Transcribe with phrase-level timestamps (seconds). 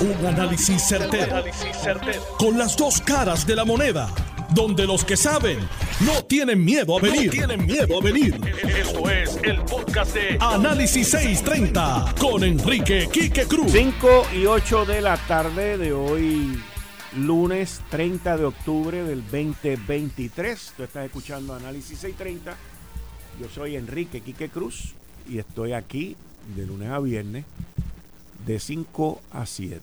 [0.00, 1.44] Un análisis certero,
[2.38, 4.08] Con las dos caras de la moneda.
[4.54, 5.58] Donde los que saben
[6.00, 7.30] no tienen miedo a venir.
[7.30, 8.40] tienen miedo a venir.
[8.66, 13.72] Esto es el podcast de Análisis 630 con Enrique Quique Cruz.
[13.72, 16.58] 5 y 8 de la tarde de hoy,
[17.18, 20.72] lunes 30 de octubre del 2023.
[20.78, 22.56] Tú estás escuchando Análisis 630.
[23.38, 24.94] Yo soy Enrique Quique Cruz
[25.28, 26.16] y estoy aquí
[26.56, 27.44] de lunes a viernes
[28.46, 29.80] de 5 a 7.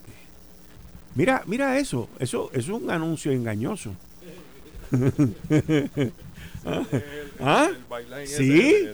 [1.15, 3.93] Mira, mira eso, eso, es un anuncio engañoso.
[7.39, 7.69] ¿Ah?
[8.25, 8.89] sí.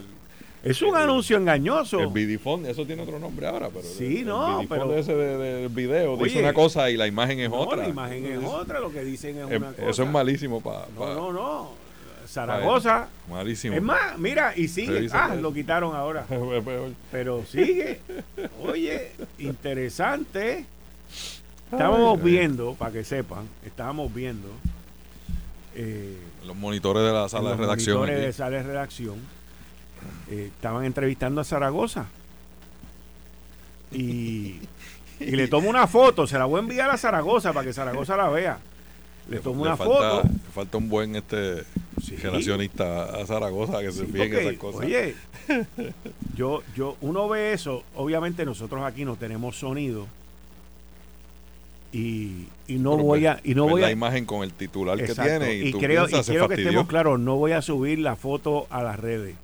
[0.62, 2.00] es un anuncio engañoso.
[2.00, 6.16] El Bidifone, eso tiene otro nombre ahora, pero sí, no, el pero ese del video
[6.16, 7.76] dice una cosa y la imagen es otra.
[7.76, 9.90] La imagen es otra, lo que dicen es una cosa.
[9.90, 10.86] Eso es malísimo para.
[10.96, 11.83] no, no, no.
[12.34, 13.06] Zaragoza.
[13.30, 13.76] Malísimo.
[13.76, 15.08] Es más, mira, y sigue.
[15.12, 16.26] Ah, lo quitaron ahora.
[17.12, 18.00] Pero sigue.
[18.62, 20.66] Oye, interesante.
[21.70, 24.48] Estábamos viendo, para que sepan, estábamos viendo.
[25.76, 27.96] Eh, los monitores de la sala de redacción.
[27.96, 29.16] Los monitores de sala de redacción.
[30.30, 32.06] Eh, estaban entrevistando a Zaragoza.
[33.92, 34.60] Y,
[35.20, 38.16] y le tomo una foto, se la voy a enviar a Zaragoza para que Zaragoza
[38.16, 38.58] la vea.
[39.28, 40.22] Le tomo una foto.
[40.54, 41.64] falta un buen este
[42.22, 44.82] relacionista a Zaragoza que se fije esas cosas.
[44.82, 45.14] Oye,
[46.36, 50.06] yo, yo, uno ve eso, obviamente nosotros aquí no tenemos sonido.
[51.92, 55.54] Y, y no voy a y no voy la imagen con el titular que tiene
[55.54, 58.98] y, creo, y quiero que estemos claros no voy a subir la foto a las
[58.98, 59.36] redes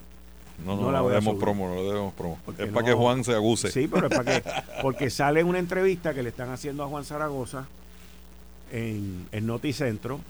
[0.66, 2.38] no, no, no, la debemos promo, no debemos promo.
[2.58, 3.70] es para que Juan se aguse.
[3.70, 4.50] Sí, pero es para que,
[4.82, 7.66] porque sale una entrevista que le están haciendo a Juan Zaragoza
[8.70, 10.20] en, en Noticentro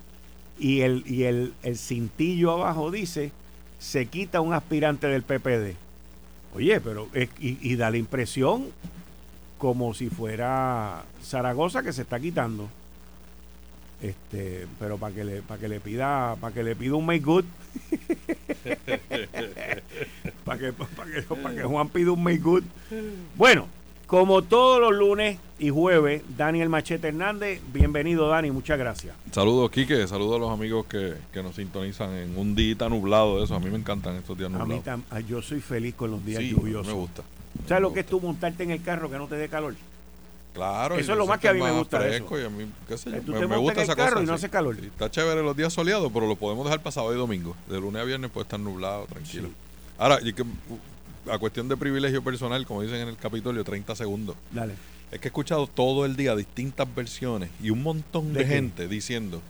[0.59, 3.33] y el, y el, el cintillo abajo dice
[3.81, 5.75] se quita un aspirante del PPD.
[6.55, 7.09] Oye, pero
[7.41, 8.67] y, da la impresión
[9.59, 12.69] como si fuera Zaragoza que se está quitando.
[14.03, 17.21] Este, pero para que le para que le pida para que le pida un make
[17.21, 17.45] good.
[20.45, 22.65] para que, que, que Juan pida un make good.
[23.37, 23.67] Bueno,
[24.11, 27.61] como todos los lunes y jueves, Daniel Machete Hernández.
[27.73, 29.15] Bienvenido, Dani, muchas gracias.
[29.31, 30.05] Saludos, Quique.
[30.09, 33.55] Saludos a los amigos que, nos sintonizan en un día nublado de eso.
[33.55, 34.85] A mí me encantan estos días nublados.
[34.89, 36.89] A mí yo soy feliz con los días lluviosos.
[36.89, 37.23] Me gusta.
[37.69, 39.77] ¿Sabes lo que es tú montarte en el carro que no te dé calor?
[40.55, 40.97] Claro.
[40.97, 42.01] Eso es lo más que a mí me gusta.
[42.09, 44.77] Y a mí, qué sé yo, me, gusta esa carro y no hace calor.
[44.77, 47.55] está chévere los días soleados, pero lo podemos dejar pasado y domingo.
[47.69, 49.51] De lunes a viernes puede estar nublado, tranquilo.
[49.99, 50.43] Ahora, y que
[51.29, 54.37] a cuestión de privilegio personal, como dicen en el Capitolio, 30 segundos.
[54.51, 54.75] Dale.
[55.11, 59.43] Es que he escuchado todo el día distintas versiones y un montón de, gente diciendo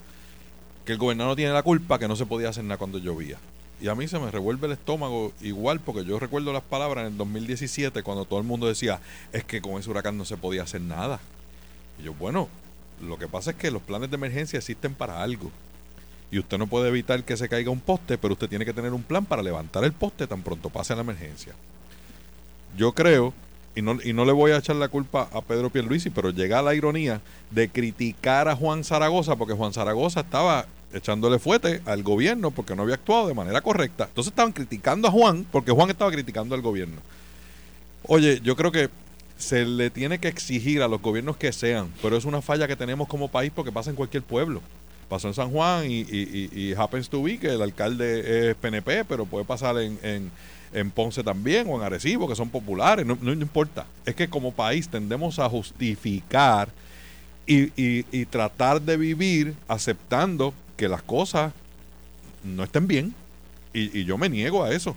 [0.84, 3.38] que el gobernador tiene la culpa, que no se podía hacer nada cuando llovía.
[3.80, 7.12] Y a mí se me revuelve el estómago igual porque yo recuerdo las palabras en
[7.12, 9.00] el 2017 cuando todo el mundo decía,
[9.32, 11.20] es que con ese huracán no se podía hacer nada.
[11.98, 12.48] Y yo, bueno,
[13.02, 15.50] lo que pasa es que los planes de emergencia existen para algo
[16.30, 18.92] y usted no puede evitar que se caiga un poste, pero usted tiene que tener
[18.92, 21.54] un plan para levantar el poste tan pronto pase la emergencia.
[22.76, 23.34] Yo creo,
[23.74, 26.62] y no, y no le voy a echar la culpa a Pedro Pierluisi, pero llega
[26.62, 27.20] la ironía
[27.50, 32.82] de criticar a Juan Zaragoza, porque Juan Zaragoza estaba echándole fuete al gobierno porque no
[32.82, 34.04] había actuado de manera correcta.
[34.04, 37.00] Entonces estaban criticando a Juan porque Juan estaba criticando al gobierno.
[38.04, 38.88] Oye, yo creo que
[39.36, 42.76] se le tiene que exigir a los gobiernos que sean, pero es una falla que
[42.76, 44.60] tenemos como país porque pasa en cualquier pueblo
[45.10, 49.26] pasó en San Juan y, y, happens to be que el alcalde es PNP, pero
[49.26, 50.30] puede pasar en,
[50.72, 53.84] en, Ponce también o en Arecibo, que son populares, no, no, importa.
[54.06, 56.70] Es que como país tendemos a justificar
[57.46, 61.52] y, y tratar de vivir aceptando que las cosas
[62.42, 63.14] no estén bien.
[63.72, 64.96] Y, yo me niego a eso.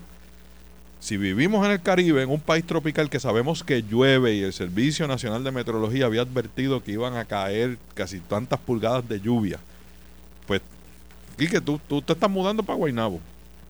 [0.99, 4.53] Si vivimos en el Caribe, en un país tropical que sabemos que llueve y el
[4.53, 9.59] Servicio Nacional de Meteorología había advertido que iban a caer casi tantas pulgadas de lluvia,
[11.37, 13.19] Quique, tú, tú te estás mudando para Guaynabo,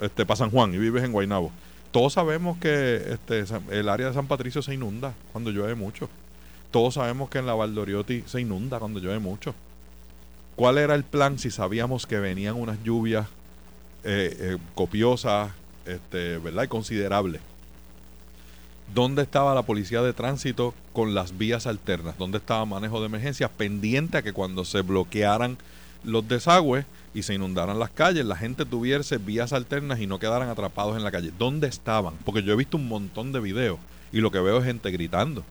[0.02, 1.52] este, para San Juan y vives en Guaynabo.
[1.92, 6.10] Todos sabemos que este, el área de San Patricio se inunda cuando llueve mucho.
[6.72, 9.54] Todos sabemos que en la Valdoriotti se inunda cuando llueve mucho.
[10.56, 13.28] ¿Cuál era el plan si sabíamos que venían unas lluvias
[14.04, 15.52] eh, eh, copiosas,
[15.86, 16.64] este, ¿verdad?
[16.64, 17.42] Y considerables.
[18.94, 22.18] ¿Dónde estaba la policía de tránsito con las vías alternas?
[22.18, 25.58] ¿Dónde estaba manejo de emergencia pendiente a que cuando se bloquearan
[26.04, 30.50] los desagües y se inundaran las calles, la gente tuviese vías alternas y no quedaran
[30.50, 31.32] atrapados en la calle.
[31.38, 32.16] ¿Dónde estaban?
[32.26, 33.80] Porque yo he visto un montón de videos
[34.12, 35.44] y lo que veo es gente gritando.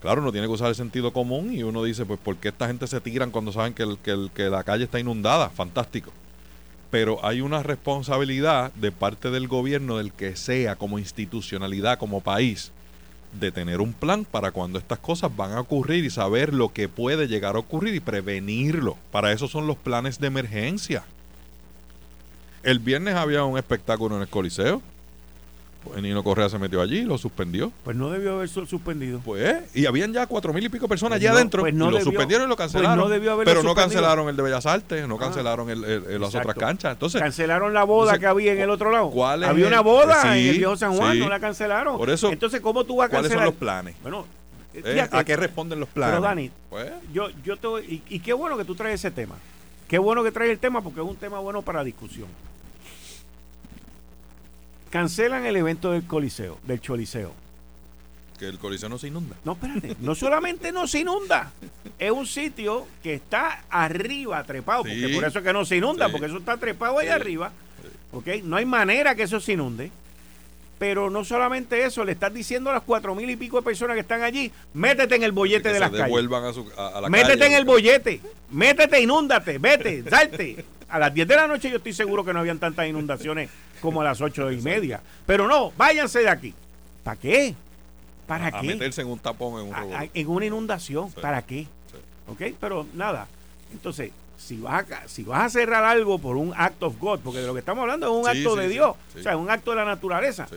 [0.00, 2.66] Claro, uno tiene que usar el sentido común y uno dice, pues, ¿por qué esta
[2.66, 5.48] gente se tiran cuando saben que, el, que, que la calle está inundada?
[5.50, 6.12] Fantástico.
[6.90, 12.72] Pero hay una responsabilidad de parte del gobierno, del que sea, como institucionalidad, como país,
[13.38, 16.88] de tener un plan para cuando estas cosas van a ocurrir y saber lo que
[16.88, 18.96] puede llegar a ocurrir y prevenirlo.
[19.10, 21.04] Para eso son los planes de emergencia.
[22.62, 24.82] El viernes había un espectáculo en el Coliseo.
[25.88, 27.72] Pues Nino Correa se metió allí, lo suspendió.
[27.84, 29.20] Pues no debió haber suspendido.
[29.24, 31.62] Pues, y habían ya cuatro mil y pico personas Pues allá no, adentro.
[31.62, 32.98] pues no y lo debió- suspendieron y lo pues cancelaron.
[32.98, 35.18] no debió haberlo pero no cancelaron el de Bellas Artes, no Ah.
[35.20, 36.92] cancelaron el, el- el- las otras canchas.
[36.92, 39.10] Entonces, cancelaron la boda entonces, que había en el otro lado.
[39.10, 41.20] ¿cuál es había una boda Sí, en el viejo San Juan, sí.
[41.20, 41.96] no la cancelaron.
[41.96, 43.46] Por eso, Entonces, ¿cómo tú vas a ¿cuáles cancelar?
[43.46, 43.96] son los planes?
[44.02, 44.26] Bueno,
[44.74, 46.14] eh, fíjate, ¿A qué responden los planes?
[46.16, 47.66] Pero Dani, Pues, yo, yo te
[48.08, 49.36] y qué bueno que tú traes ese tema.
[49.88, 52.26] Qué bueno que traes el tema porque es un tema bueno para discusión.
[55.00, 57.32] Cancelan el evento del Coliseo, del Choliseo.
[58.38, 59.34] que el Coliseo no se inunda.
[59.44, 59.96] No, espérate.
[60.00, 61.52] No solamente no se inunda,
[61.98, 66.06] es un sitio que está arriba trepado, porque por eso es que no se inunda,
[66.06, 66.12] Sí.
[66.12, 67.12] porque eso está trepado ahí Sí.
[67.12, 67.52] arriba.
[68.12, 68.26] ¿Ok?
[68.44, 69.90] No hay manera que eso se inunde.
[70.78, 73.94] Pero no solamente eso, le estás diciendo a las cuatro mil y pico de personas
[73.94, 76.04] que están allí, métete en el bollete de las calles.
[76.06, 77.46] devuelvan a, su, a, a la Métete calle.
[77.46, 78.20] en el bollete,
[78.50, 80.64] métete, inúndate, vete, salte.
[80.90, 83.48] A las 10 de la noche yo estoy seguro que no habían tantas inundaciones
[83.80, 85.00] como a las 8 y media.
[85.26, 86.54] Pero no, váyanse de aquí.
[87.02, 87.54] ¿Para qué?
[88.26, 88.66] ¿Para a qué?
[88.66, 91.10] meterse en un tapón en un A- en una inundación.
[91.10, 91.20] Sí.
[91.20, 91.62] ¿Para qué?
[91.90, 91.96] Sí.
[92.28, 92.54] ¿Ok?
[92.60, 93.28] Pero nada.
[93.72, 97.40] Entonces, si vas, a, si vas a cerrar algo por un act of God, porque
[97.40, 99.70] de lo que estamos hablando es un Sí, acto de Dios, o sea, un acto
[99.70, 100.56] de la naturaleza, Sí.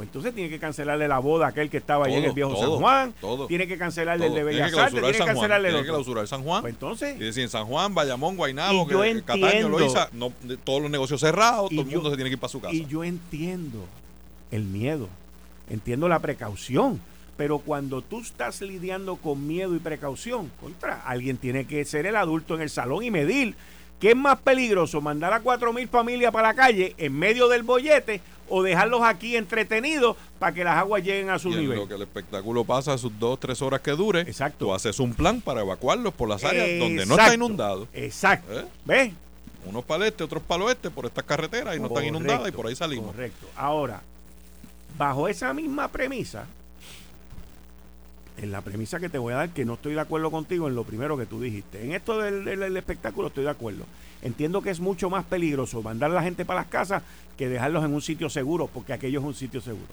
[0.00, 2.34] Pues entonces tiene que cancelarle la boda a aquel que estaba ahí en el Todo,
[2.34, 4.38] viejo todo, San Juan, todo, tiene que cancelarle el Todo.
[4.38, 6.62] de Bellas Artes, tiene que cancelarle el Tiene que clausurar San Juan.
[6.62, 10.08] Pues entonces, Y decir, en San Juan, Bayamón, Guaynabo, que, yo que Cataño, entiendo- Loíza,
[10.12, 10.32] no,
[10.64, 12.74] todos los negocios cerrados, todo el yo- mundo se tiene que ir para su casa.
[12.74, 13.84] Y yo entiendo
[14.50, 15.08] el miedo,
[15.68, 16.98] entiendo la precaución,
[17.36, 22.16] pero cuando tú estás lidiando con miedo y precaución, contra, alguien tiene que ser el
[22.16, 23.54] adulto en el salón y medir
[24.00, 27.62] qué es más peligroso, mandar a cuatro mil familias para la calle en medio del
[27.64, 31.78] bollete o dejarlos aquí entretenidos para que las aguas lleguen a su y nivel.
[31.78, 34.66] lo que el espectáculo pasa sus dos, tres horas que dure, Exacto.
[34.66, 37.88] tú haces un plan para evacuarlos por las áreas donde no está inundado.
[37.94, 38.60] Exacto.
[38.60, 38.64] ¿Eh?
[38.84, 39.12] ¿Ves?
[39.66, 42.48] Unos para el este, otros para el oeste, por estas carreteras y no están inundadas
[42.48, 43.12] y por ahí salimos.
[43.12, 43.46] Correcto.
[43.56, 44.02] Ahora,
[44.96, 46.46] bajo esa misma premisa,
[48.42, 50.74] en la premisa que te voy a dar, que no estoy de acuerdo contigo en
[50.74, 51.84] lo primero que tú dijiste.
[51.84, 53.84] En esto del, del- espectáculo estoy de acuerdo.
[54.22, 57.02] Entiendo que es mucho más peligroso mandar a la gente para las casas
[57.36, 59.86] que dejarlos en un sitio seguro, porque aquello es un sitio seguro.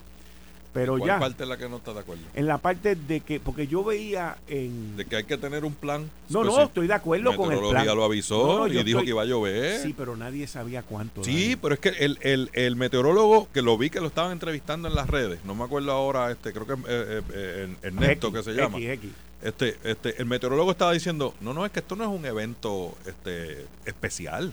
[0.72, 2.22] Pero ¿Cuál ya, parte es la que no está de acuerdo?
[2.34, 4.96] en la parte de que, porque yo veía en...
[4.96, 6.10] De que hay que tener un plan.
[6.28, 7.86] no, no, estoy de acuerdo con el plan.
[7.86, 9.80] lo avisó No, no, y dijo estoy- que iba a llover.
[9.82, 11.24] Sí, pero nadie sabía cuánto.
[11.24, 14.88] Sí, pero es que el, el, el meteorólogo que lo vi que lo estaban entrevistando
[14.88, 18.38] en las redes, no me acuerdo ahora, este, creo que eh, eh, eh, Ernesto X,
[18.38, 18.76] que se llama.
[18.78, 19.10] X, X.
[19.42, 22.94] Este, este, el meteorólogo estaba diciendo, no, no, es que esto no es un evento
[23.06, 24.52] este, especial.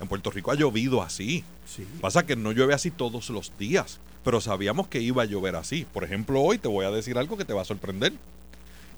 [0.00, 1.42] En Puerto Rico ha llovido así.
[1.66, 1.86] Sí.
[2.00, 5.86] Pasa que no llueve así todos los días, pero sabíamos que iba a llover así.
[5.92, 8.12] Por ejemplo, hoy te voy a decir algo que te va a sorprender.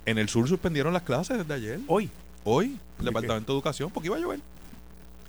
[0.06, 1.80] En el sur suspendieron las clases desde ayer.
[1.88, 2.08] Hoy,
[2.44, 3.04] Hoy, el qué?
[3.06, 4.38] Departamento de Educación, porque iba a llover.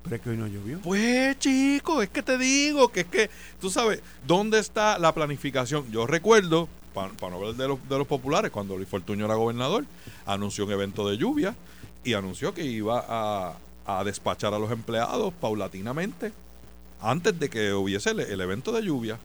[0.04, 0.80] pero es que hoy no llovió.
[0.82, 3.30] Pues chico, es que te digo que es que,
[3.60, 5.92] tú sabes, ¿dónde está la planificación?
[5.92, 9.86] Yo recuerdo, para no hablar de los, de los populares, cuando Luis Fortuño era gobernador,
[10.28, 11.56] anunció un evento de lluvia
[12.04, 13.56] y anunció que iba a,
[13.88, 16.32] a despachar a los empleados paulatinamente
[17.02, 19.18] antes de que hubiese el, el evento de lluvia.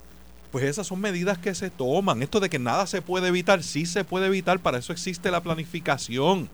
[0.53, 2.23] Pues esas son medidas que se toman.
[2.23, 5.43] Esto de que nada se puede evitar, sí se puede evitar, para eso existe la
[5.43, 6.49] planificación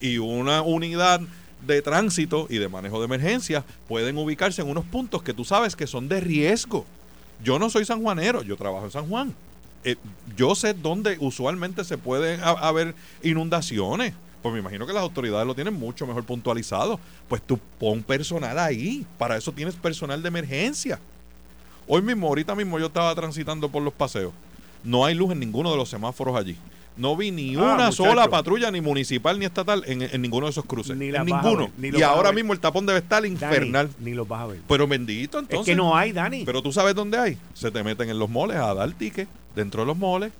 [0.00, 1.20] y una unidad
[1.66, 5.74] de tránsito y de manejo de emergencia pueden ubicarse en unos puntos que tú sabes
[5.74, 6.84] que son de riesgo.
[7.42, 9.34] Yo no soy sanjuanero, yo trabajo en San Juan.
[9.84, 9.96] Eh,
[10.36, 14.12] yo sé dónde usualmente se pueden ha- haber inundaciones.
[14.42, 17.00] Pues me imagino que las autoridades lo tienen mucho mejor puntualizado.
[17.28, 19.06] Pues tú pon personal ahí.
[19.18, 20.98] Para eso tienes personal de emergencia.
[21.88, 24.32] Hoy mismo, ahorita mismo yo estaba transitando por los paseos.
[24.84, 26.56] No hay luz en ninguno de los semáforos allí.
[26.96, 27.92] No vi ni Ah, una muchacho.
[28.04, 30.96] sola patrulla, ni municipal ni estatal, en, en ninguno de esos cruces.
[30.96, 31.70] Ni en las vas a ninguno.
[31.76, 33.90] ni y ahora mismo el tapón debe estar Dani, infernal.
[34.00, 34.60] ni los vas a ver.
[34.66, 35.60] Pero bendito, entonces.
[35.60, 36.44] es que no hay, Dani.
[36.44, 37.36] Pero tú sabes dónde hay.
[37.52, 40.32] Se te meten en los moles a dar ticket dentro de los moles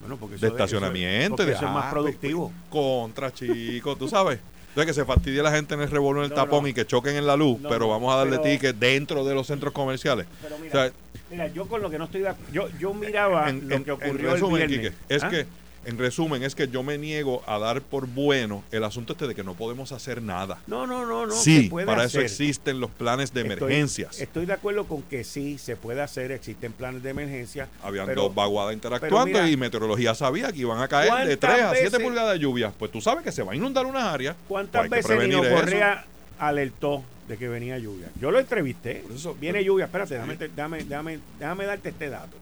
[0.00, 1.30] Bueno, porque de eso estacionamiento.
[1.36, 2.52] porque y de, eso es más ah, productivo.
[2.70, 4.38] Contra, chicos, tú sabes.
[4.68, 6.68] Entonces que se fastidie la gente en el revuelo en el No, tapón no.
[6.68, 9.34] y que choquen en la luz, No, pero vamos a darle pero- ticket dentro de
[9.34, 10.26] los centros comerciales.
[10.42, 10.92] Pero O mira, sea,
[11.30, 13.84] mira, yo con lo que no estoy de acuerdo, yo, yo miraba en, lo en-
[13.84, 14.90] que en ocurrió resumen, el viernes.
[14.92, 15.28] Quique, es ¿Ah?
[15.30, 15.46] que,
[15.84, 19.34] en resumen, es que yo me niego a dar por bueno el asunto este de
[19.34, 20.58] que no podemos hacer nada.
[20.66, 21.32] No, no, no, no.
[21.34, 22.24] sí, puede para hacer.
[22.24, 24.20] eso existen los planes de Estoy- emergencias.
[24.20, 27.68] Estoy, de acuerdo con que sí se puede hacer, existen planes de emergencia.
[27.82, 31.54] Habían pero- dos vaguadas interactuando mira, y meteorología sabía que iban a caer de ¿cuántas
[31.54, 32.72] 3 a 7 veces- pulgadas de lluvia.
[32.78, 34.36] Pues tú sabes que se va a inundar unas áreas.
[34.46, 35.42] ¿Cuántas Pues que veces Nino.
[35.48, 36.04] Correa
[36.38, 38.08] alertó de que venía lluvia?
[38.20, 38.96] Yo lo entrevisté.
[39.06, 42.36] Por eso- viene lluvia, espérate, déjame, déjame, déjame, déjame darte este dato.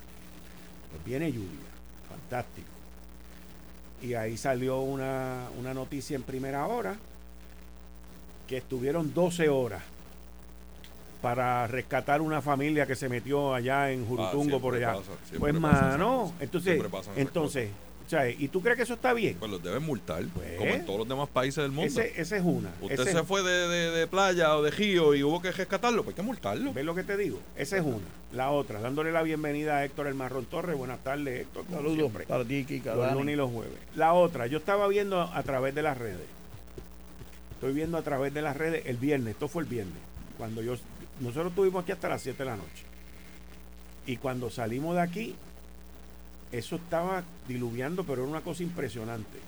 [0.91, 1.49] Pues viene lluvia,
[2.09, 2.67] fantástico.
[4.03, 6.97] Y ahí salió una, una noticia en primera hora
[8.47, 9.83] que estuvieron 12 horas
[11.23, 14.95] para rescatar una familia que se metió allá en Jurutungo Ah, por allá.
[14.95, 16.33] pasa, pues mano,
[16.91, 17.17] cosas.
[17.17, 17.69] entonces,
[18.39, 19.37] ¿y tú crees que eso está bien?
[19.39, 21.89] Pues los deben multar, Pues, como en todos los demás países del mundo.
[21.89, 22.71] Ese, ese es una.
[22.81, 26.05] Usted Ese- se fue de, de- de playa o de río y hubo que rescatarlo,
[26.05, 26.73] pues hay que multarlo.
[26.73, 27.41] ¿Ves lo que te digo?
[27.57, 27.99] Esa es una.
[28.33, 30.77] La otra, dándole la bienvenida a Héctor El Marrón Torres.
[30.77, 31.65] Buenas tardes, Héctor.
[31.71, 32.95] Saludos para ti, Kika.
[32.95, 33.73] Los lunes y los jueves.
[33.97, 36.27] La otra, yo estaba viendo a través de las redes.
[37.53, 39.33] Estoy viendo a través de las redes el viernes.
[39.35, 39.97] Esto fue el viernes.
[40.39, 40.77] Cuando yo.
[41.21, 42.85] Nosotros estuvimos aquí hasta las 7 de la noche.
[44.07, 45.35] Y cuando salimos de aquí,
[46.53, 49.39] eso estaba diluviando, pero era una cosa impresionante.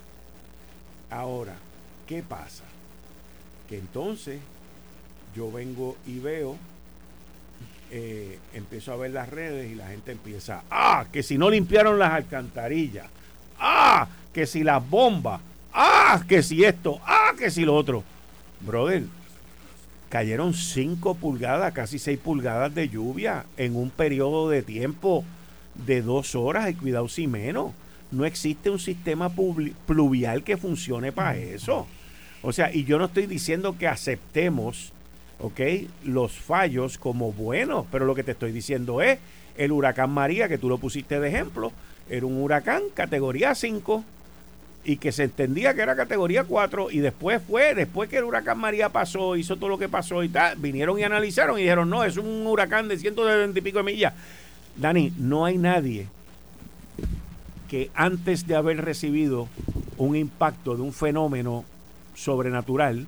[1.10, 1.54] Ahora,
[2.06, 2.64] ¿qué pasa?
[3.68, 4.40] Que entonces
[5.34, 6.56] yo vengo y veo,
[7.90, 11.98] eh, empiezo a ver las redes y la gente empieza, ah, que si no limpiaron
[11.98, 13.06] las alcantarillas,
[13.58, 15.40] ah, que si las bombas,
[15.72, 18.04] ah, que si esto, ah, que si lo otro.
[18.60, 19.04] Brother,
[20.08, 25.24] cayeron 5 pulgadas, casi 6 pulgadas de lluvia en un periodo de tiempo
[25.86, 27.72] de dos horas y cuidado si menos.
[28.10, 29.30] No existe un sistema
[29.86, 31.86] pluvial que funcione para eso.
[32.42, 34.92] O sea, y yo no estoy diciendo que aceptemos,
[35.40, 35.60] ¿ok?
[36.04, 39.18] Los fallos como buenos, pero lo que te estoy diciendo es,
[39.56, 41.72] el huracán María, que tú lo pusiste de ejemplo,
[42.08, 44.04] era un huracán categoría 5
[44.84, 48.58] y que se entendía que era categoría 4 y después fue, después que el huracán
[48.58, 52.04] María pasó, hizo todo lo que pasó y tal, vinieron y analizaron y dijeron, no,
[52.04, 54.14] es un huracán de 170 y pico de millas.
[54.78, 56.08] Dani, no hay nadie
[57.68, 59.48] que antes de haber recibido
[59.98, 61.64] un impacto de un fenómeno
[62.14, 63.06] sobrenatural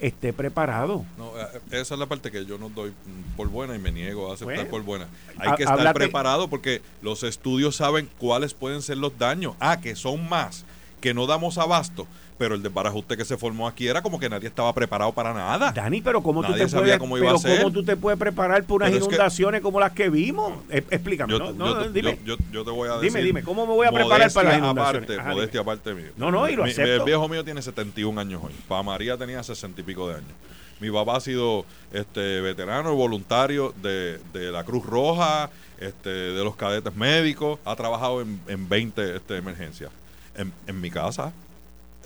[0.00, 1.04] esté preparado.
[1.16, 2.92] No, eh, esa es la parte que yo no doy
[3.36, 5.06] por buena y me niego a aceptar Bueno, por buena.
[5.38, 9.54] Hay ha- que estar háblate- preparado porque los estudios saben cuáles pueden ser los daños.
[9.60, 10.64] Ah, que son más,
[11.00, 12.08] que no damos abasto.
[12.38, 15.70] Pero el desbarajuste que se formó aquí era como que nadie estaba preparado para nada.
[15.70, 17.58] Dani, pero ¿cómo tú Nadie te sabía puedes, cómo iba a ser.
[17.60, 20.54] cómo tú te puedes preparar por unas Pero es que- inundaciones como las que vimos?
[20.70, 22.18] Eh, explícame, Yo, no, no, yo- dime.
[22.24, 23.24] yo- yo te voy a Dime, decir.
[23.24, 25.02] dime, ¿cómo me voy a preparar para las inundaciones?
[25.04, 26.10] Aparte, Ajá, modestia aparte mío.
[26.16, 26.90] No, no, y lo Mi- acepto.
[26.92, 28.52] El viejo mío tiene 71 años hoy.
[28.66, 30.32] Pa María tenía 60 y pico de años.
[30.80, 35.48] Mi papá ha sido este veterano y voluntario de, de la Cruz Roja,
[35.78, 39.92] este, de los cadetes médicos, ha trabajado en, en 20 este, emergencias.
[40.34, 41.32] En, en mi casa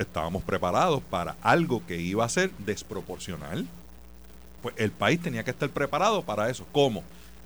[0.02, 3.66] estábamos preparados para algo que iba a ser desproporcional.
[4.62, 6.66] Pues el país tenía que estar preparado para eso.
[6.72, 7.02] ¿Cómo?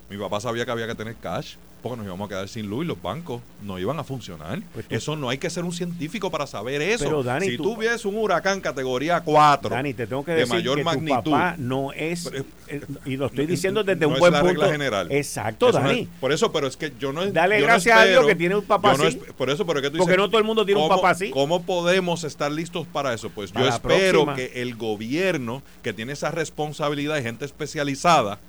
[0.09, 2.85] Mi papá sabía que había que tener cash porque nos íbamos a quedar sin luz
[2.85, 4.61] y los bancos no iban a funcionar.
[4.73, 7.05] Pues tú- eso no hay que ser un científico para saber eso.
[7.05, 10.53] Pero, Dani, si tú- ves un huracán categoría 4 Dani, te tengo que de decir
[10.55, 12.27] mayor que magnitud, tu papá no es,
[12.67, 14.53] eh, y lo estoy diciendo desde no un es buen la punto.
[14.61, 15.11] regla general.
[15.11, 16.01] Exacto, Eso no Dani.
[16.01, 18.35] es- por eso, pero es que yo no Dale yo no gracias a Dios que
[18.35, 19.19] tiene un papá así.
[19.37, 21.01] por eso, pero es que tú Porque dices, no todo el mundo tiene un ¿cómo-
[21.01, 21.31] papá así.
[21.31, 23.29] ¿Cómo podemos estar listos para eso?
[23.31, 24.35] Pues Para yo espero próxima.
[24.35, 28.39] que el gobierno, que tiene esa responsabilidad de gente especializada,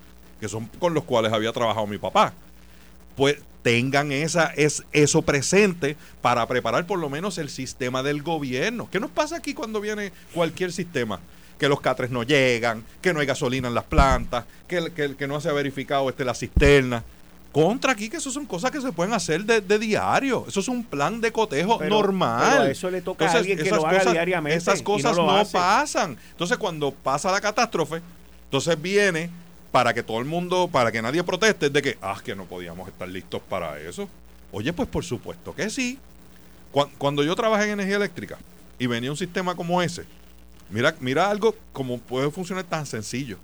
[0.40, 2.32] que son con los cuales había trabajado mi papá,
[3.16, 8.88] pues tengan esa, es, eso presente para preparar por lo menos el sistema del gobierno.
[8.90, 11.20] ¿Qué nos pasa aquí cuando viene cualquier sistema?
[11.58, 15.14] Que los catres no llegan, que no hay gasolina en las plantas, que, el- que,
[15.14, 17.04] que no se ha verificado este, la cisterna.
[17.52, 20.46] Contra aquí, que eso son cosas que se pueden hacer de, de diario.
[20.48, 22.48] Eso es un plan de cotejo Pero- normal.
[22.50, 25.26] pero a eso le toca a alguien que lo haga cosas- diariamente Esas cosas no
[25.26, 26.16] no, pasan.
[26.30, 28.00] Entonces, cuando pasa la catástrofe,
[28.44, 29.28] entonces viene
[29.72, 32.88] para que todo el mundo, para que nadie proteste, de que, ah, que no podíamos
[32.88, 34.08] estar listos para eso.
[34.52, 35.98] Oye, pues por supuesto que sí.
[36.70, 38.38] Cuan- Cuando yo trabajé en energía eléctrica
[38.78, 40.04] y venía un sistema como ese,
[40.70, 43.38] mira, mira algo como puede funcionar tan sencillo.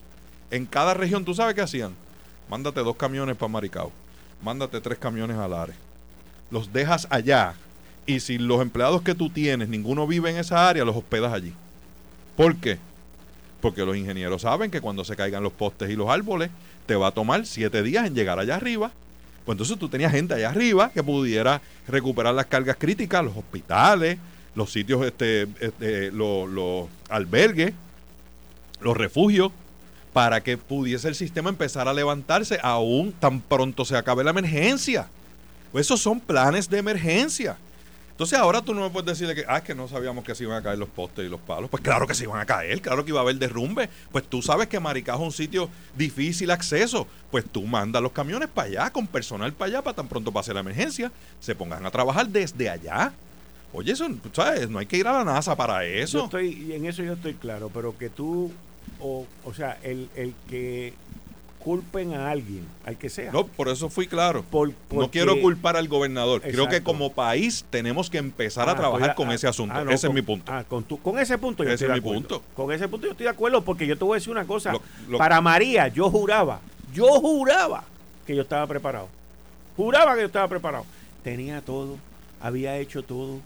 [0.51, 1.95] En cada región, ¿tú sabes qué hacían?
[2.49, 3.93] Mándate dos camiones para Maricao,
[4.43, 5.77] mándate tres camiones a Lares.
[6.51, 7.55] Los dejas allá
[8.07, 11.53] y si los empleados que tú tienes, ninguno vive en esa área, los hospedas allí.
[12.37, 12.79] ¿Por qué?
[13.61, 16.51] Porque los ingenieros saben que cuando se caigan los postes y los árboles,
[16.87, 18.93] te va a tomar siete días en llegar allá arriba.
[19.45, 24.19] Pues entonces tú tenías gente allá arriba que pudiera recuperar las cargas críticas, los hospitales,
[24.55, 27.73] los sitios, este, este, los, los albergues,
[28.81, 29.53] los refugios,
[30.13, 35.09] para que pudiese el sistema empezar a levantarse aún tan pronto se acabe la emergencia.
[35.73, 37.57] Pues esos son planes de emergencia.
[38.19, 40.35] Entonces ahora tú no me puedes decir de que, ah, es que no sabíamos que
[40.35, 41.71] se iban a caer los postes y los palos.
[41.71, 43.89] Pues claro que se iban a caer, claro que iba a haber derrumbe.
[44.11, 47.07] Pues tú sabes que Maricao es un sitio difícil acceso.
[47.31, 50.53] Pues tú mandas los camiones para allá, con personal para allá, para tan pronto pase
[50.53, 53.13] la emergencia, se pongan a trabajar desde allá.
[53.73, 54.69] Oye, eso, ¿sabes?
[54.69, 56.25] No hay que ir a la NASA para Yo eso.
[56.25, 58.51] estoy, y en eso yo estoy claro, pero que tú,
[58.99, 60.93] o, o sea, el, el que
[61.69, 63.31] culpen a alguien, al que sea.
[63.31, 64.43] No, por eso fui claro.
[64.91, 66.41] no quiero culpar al gobernador.
[66.41, 69.75] Creo que como país tenemos que empezar a ah, trabajar con ese asunto.
[69.77, 70.51] Ah, ese es mi punto.
[70.67, 72.21] con, con, ese punto yo estoy de acuerdo.
[72.21, 72.43] Punto.
[72.55, 74.73] Con ese punto yo estoy de acuerdo porque yo te voy a decir una cosa.
[75.19, 76.63] Para María, yo juraba,
[76.95, 77.85] yo juraba
[78.27, 79.11] que yo estaba preparado.
[79.77, 80.87] Juraba que yo estaba preparado.
[81.23, 81.99] Tenía todo,
[82.41, 83.41] había hecho todo,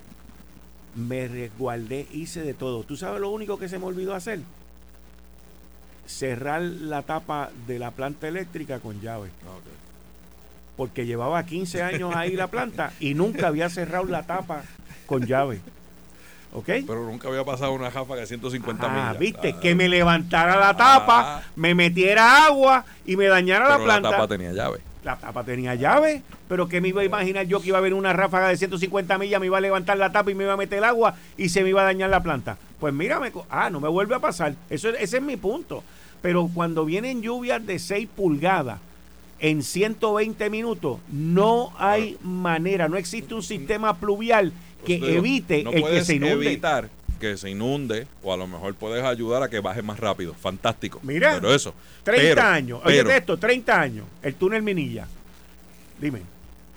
[0.95, 2.85] me resguardé, hice de todo.
[2.85, 4.39] ¿Tú sabes lo único que se me olvidó hacer?
[6.07, 9.31] Cerrar la tapa de la planta eléctrica con llave.
[10.77, 14.63] Porque llevaba 15 años ahí la planta y nunca había cerrado la tapa
[15.07, 15.61] con llave.
[16.55, 16.67] ¿Ok?
[16.87, 21.37] Pero nunca había pasado una jafa de 150 ah, viste, que me levantara la tapa,
[21.39, 21.43] ah.
[21.57, 24.11] me metiera agua y me dañara la planta.
[24.11, 24.81] La tapa tenía llave.
[25.03, 27.95] La tapa tenía llave, pero que me iba a imaginar yo que iba a haber
[27.95, 30.57] una ráfaga de 150 millas, me iba a levantar la tapa y me iba a
[30.57, 32.59] meter el agua y se me iba a dañar la planta.
[32.83, 34.57] Pues mírame, ah, no me vuelve a pasar.
[34.69, 35.85] Eso, ese es mi punto.
[36.21, 38.81] Pero cuando vienen lluvias de 6 pulgadas
[39.39, 44.53] en 120 minutos, no hay manera, no existe un sistema pluvial
[44.85, 46.47] que pues, evite el que se inunde.
[46.47, 50.35] evitar que se inunde o a lo mejor puedes ayudar a que baje más rápido.
[50.35, 50.99] Fantástico.
[51.05, 51.73] Mira, pero eso.
[52.03, 52.81] 30 años.
[52.85, 54.07] Oye, esto, 30 años.
[54.25, 55.07] El túnel Minilla.
[56.01, 56.32] Dime.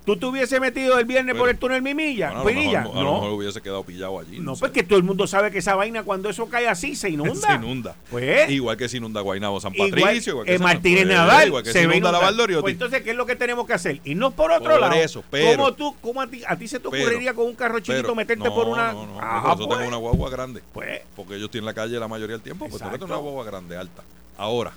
[0.06, 2.30] ¿Tú te hubiese metido el viernes por el túnel Mimilla?
[2.30, 4.40] a, lo mejor, a lo mejor hubiese quedado pillado allí.
[4.40, 7.10] No, pues que todo el mundo sabe que esa vaina cuando eso cae así se
[7.10, 7.36] inunda.
[7.48, 7.96] se inunda.
[8.12, 10.34] Pues, igual que se inunda Guaynabo San Patricio.
[10.34, 11.48] Igual, que Martínez Nadal.
[11.48, 12.62] Igual que se, inunda la Valdoriotti.
[12.62, 14.00] Pues entonces, ¿qué es lo que tenemos que hacer?
[14.04, 14.94] Y no por otro lado.
[14.94, 17.80] Eso, pero, ¿Cómo, tú, cómo a, ti, a ti se te ocurriría con un carro
[17.80, 18.94] chiquito meterte por una.
[18.94, 19.88] No, no, ah, por eso tengo pues.
[19.88, 20.62] una guagua grande.
[20.72, 21.02] Pues.
[21.16, 22.68] Porque yo estoy en la calle la mayoría del tiempo.
[22.70, 24.04] Pues tengo una guagua grande, alta.
[24.38, 24.74] Ahora,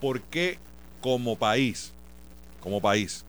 [0.00, 0.58] ¿por qué
[1.00, 1.92] como país,
[2.60, 3.24] como país,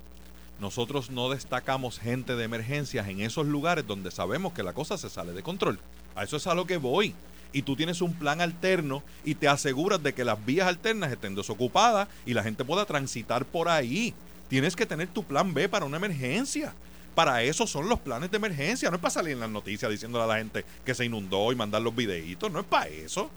[0.61, 5.09] nosotros no destacamos gente de emergencias en esos lugares donde sabemos que la cosa se
[5.09, 5.79] sale de control.
[6.15, 7.15] A eso es a lo que voy.
[7.51, 11.33] Y tú tienes un plan alterno y te aseguras de que las vías alternas estén
[11.33, 14.13] desocupadas y la gente pueda transitar por ahí.
[14.49, 16.75] Tienes que tener tu plan B para una emergencia.
[17.15, 18.91] Para eso son los planes de emergencia.
[18.91, 21.55] No es para salir en las noticias diciéndole a la gente que se inundó y
[21.55, 22.51] mandar los videitos.
[22.51, 23.31] No es para eso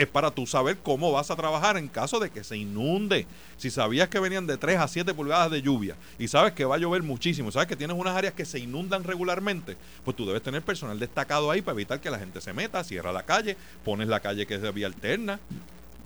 [0.00, 3.26] es para tú saber cómo vas a trabajar en caso de que se inunde.
[3.58, 6.76] Si sabías que venían de 3 a 7 pulgadas de lluvia y sabes que va
[6.76, 10.42] a llover muchísimo, sabes que tienes unas áreas que se inundan regularmente, pues tú debes
[10.42, 14.08] tener personal destacado ahí para evitar que la gente se meta, cierra la calle, pones
[14.08, 15.38] la calle que es de vía alterna.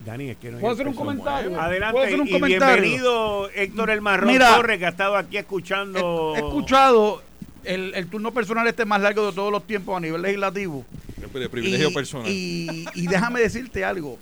[0.04, 1.60] Dani, es que no ¿Puedo hacer un comentario?
[1.60, 6.34] Adelante, un y bienvenido Héctor El Marrón Torres, que ha estado aquí escuchando.
[6.34, 7.22] He, escuchado
[7.64, 10.84] el, el turno personal este más largo de todos los tiempos a nivel legislativo
[11.40, 12.28] de privilegio personal.
[12.28, 14.18] Y, déjame decirte algo.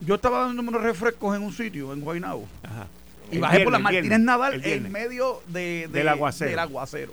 [0.00, 2.46] Yo estaba dando unos refrescos en un sitio, en Guaynabo.
[3.30, 6.50] Y bajé por la Martínez Nadal en medio de, del, aguacero.
[6.50, 7.12] del aguacero.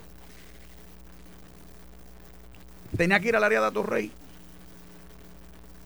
[2.96, 4.12] Tenía que ir al área de Atorrey.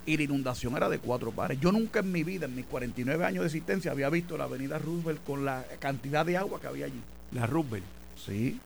[0.05, 1.61] Y la inundación era de cuatro pares.
[1.61, 4.79] Yo nunca en mi vida, en mis 49 años de existencia, había visto la avenida
[4.79, 7.01] Roosevelt con la cantidad de agua que había allí.
[7.33, 7.85] La Roosevelt.
[8.17, 8.59] Sí.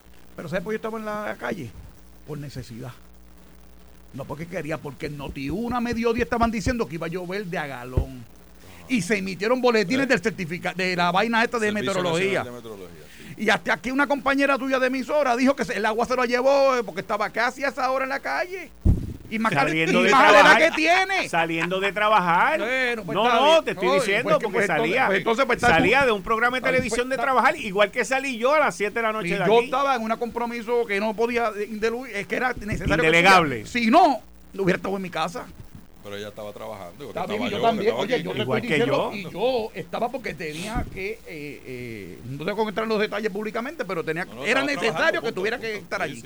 [0.43, 1.71] Pero ¿sabes por qué yo estaba en la calle?
[2.27, 2.91] Por necesidad.
[4.13, 7.59] No porque quería, porque en Noti una mediodía estaban diciendo que iba a llover de
[7.59, 8.25] a galón.
[8.89, 10.09] Y se emitieron boletines ¿Eh?
[10.09, 12.45] del certificado, de la vaina esta de meteorología.
[13.37, 16.77] Y hasta aquí una compañera tuya de emisora dijo que el agua se lo llevó
[16.77, 18.73] eh, porque estaba casi a esa hora en la calle.
[19.33, 21.27] Y más, saliendo de trabajar, que tiene.
[21.27, 22.61] Saliendo de trabajar.
[23.05, 25.09] Pues no, no, te estoy diciendo pues porque pues salía.
[25.59, 28.93] salía de un programa de televisión de trabajar, igual que salí yo a las 7
[28.93, 29.39] de la noche.
[29.39, 31.51] de yo estaba en un compromiso que no podía,
[32.13, 32.97] es que era necesario.
[32.97, 33.65] Indelegable.
[33.65, 34.21] si no,
[34.55, 35.47] hubiera estado en mi casa.
[36.03, 37.07] Pero ella estaba trabajando.
[37.07, 37.95] yo, también.
[37.97, 39.13] Oye, yo igual que yo.
[39.13, 41.13] Y yo estaba porque tenía que.
[41.27, 45.33] Eh, eh, no tengo que entrar en los detalles públicamente, pero tenía era necesario que
[45.33, 46.23] tuviera que estar allí.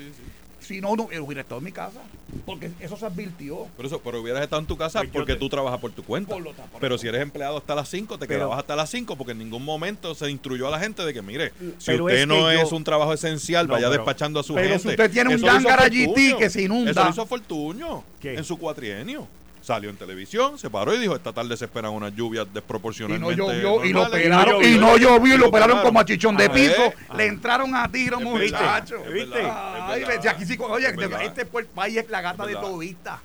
[0.59, 2.01] Si no, no hubiera estado en mi casa.
[2.45, 3.67] Porque eso se advirtió.
[3.77, 6.35] Pero, eso, pero hubieras estado en tu casa pues porque tú trabajas por tu cuenta.
[6.81, 9.63] pero si eres empleado hasta las 5, te quedabas hasta las 5 porque en ningún
[9.63, 13.13] momento se instruyó a la gente de que, mire, si usted no es un trabajo
[13.13, 14.69] esencial, vaya despachando a su gente.
[14.69, 16.91] Pero si usted tiene un Yangar GT que se inunda.
[16.91, 19.27] Eso hizo Fortuño en su cuatrienio
[19.67, 23.33] salió en televisión, se paró y dijo, esta tarde se esperan unas lluvias desproporcionalmente.
[23.33, 26.37] Y no llovió, y lo operaron, y no llovió, y lo operaron como a chichón
[26.37, 26.93] de piso.
[27.15, 29.01] Le entraron a tiro, muchachos.
[29.11, 29.39] ¿Viste?
[29.43, 30.87] Ay, aquí sí, oye,
[31.21, 33.21] este país es la gata de todista.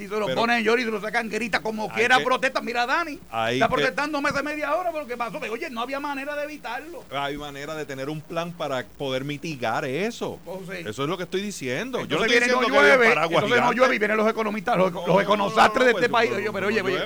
[0.00, 2.62] Si se lo ponen llorar y se lo sacan grita como quiera, protesta.
[2.62, 3.18] Mira, Dani,
[3.50, 5.38] está protestando más de media hora por lo que pasó.
[5.38, 7.04] Pero, oye, no había manera de evitarlo.
[7.10, 10.38] Hay manera de tener un plan para poder mitigar eso.
[10.42, 12.02] Pues eso es lo que estoy diciendo.
[12.06, 14.90] Yo no estoy diciendo no llueve, entonces no llueve y vienen los economistas, los,
[15.22, 16.32] economistas de este país.
[16.32, 17.02] Oye, pero oye, pues.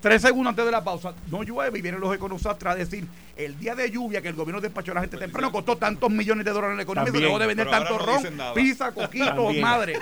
[0.00, 3.58] tres segundos antes de la pausa, no llueve y vienen los economistas a decir el
[3.58, 6.44] día de lluvia que el gobierno despachó a la gente pues temprano costó tantos millones
[6.44, 8.22] de dólares en la economía, se dejó de vender tanto ron,
[8.54, 9.98] pizza, coquitos, madre.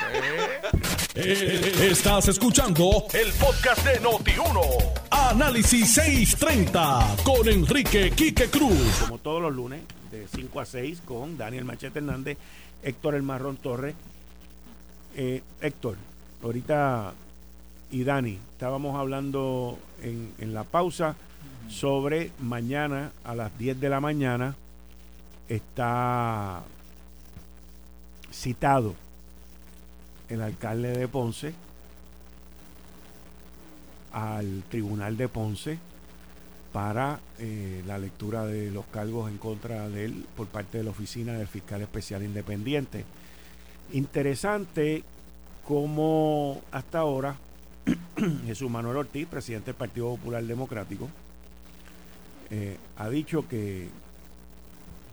[1.15, 4.61] Eh, estás escuchando el podcast de Noti1.
[5.11, 8.97] Análisis 630 con Enrique Quique Cruz.
[9.01, 12.39] Como todos los lunes, de 5 a 6, con Daniel Machete Hernández,
[12.83, 13.95] Héctor El Marrón Torres.
[15.15, 15.99] Eh, Héctor,
[16.43, 17.13] ahorita
[17.91, 21.15] y Dani, estábamos hablando en, en la pausa
[21.69, 24.57] sobre mañana a las 10 de la mañana
[25.49, 26.63] está
[28.33, 28.95] citado
[30.29, 31.55] el alcalde de Ponce
[34.13, 35.79] al tribunal de Ponce
[36.73, 40.91] para eh, la lectura de los cargos en contra de él por parte de la
[40.91, 43.05] oficina del fiscal especial independiente.
[43.93, 45.05] Interesante
[45.67, 47.37] como hasta ahora
[48.47, 51.09] Jesús Manuel Ortiz, presidente del Partido Popular Democrático,
[52.51, 53.89] eh, ha dicho que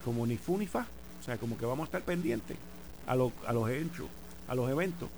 [0.05, 0.87] como ni fu ni fa,
[1.19, 2.57] o sea, como que vamos a estar pendientes
[3.05, 4.07] a, a los hechos,
[4.49, 5.09] a los eventos,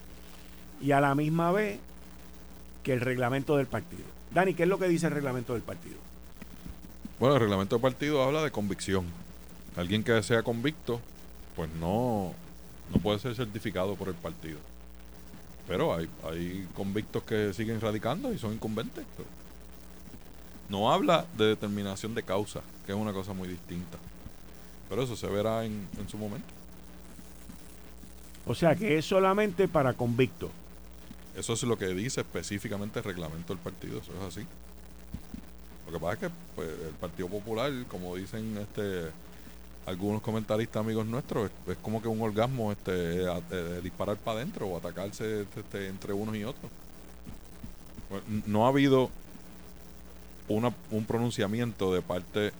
[0.81, 1.79] y a la misma vez
[2.83, 4.03] que el reglamento del partido.
[4.33, 5.97] Dani, ¿qué es lo que dice el reglamento del partido?
[7.19, 9.05] Bueno, el reglamento del partido habla de convicción.
[9.75, 10.99] Alguien que sea convicto,
[11.55, 12.33] pues no,
[12.93, 14.57] no puede ser certificado por el partido.
[15.67, 19.05] Pero hay, hay convictos que siguen radicando y son incumbentes.
[20.69, 23.97] no habla de determinación de causa, que es una cosa muy distinta.
[24.89, 26.60] Pero eso se verá en, en su momento.
[28.45, 30.49] O sea que es solamente para convictos.
[31.35, 34.47] Eso es lo que dice específicamente el reglamento del partido, eso es así.
[35.85, 39.11] Lo que pasa es que pues, el Partido Popular, como dicen este
[39.85, 43.25] algunos comentaristas amigos nuestros, es, como que un orgasmo este
[43.81, 46.71] disparar para adentro o atacarse este, entre unos y otros.
[48.09, 49.09] Pues, no ha habido
[50.47, 52.51] una, un pronunciamiento de parte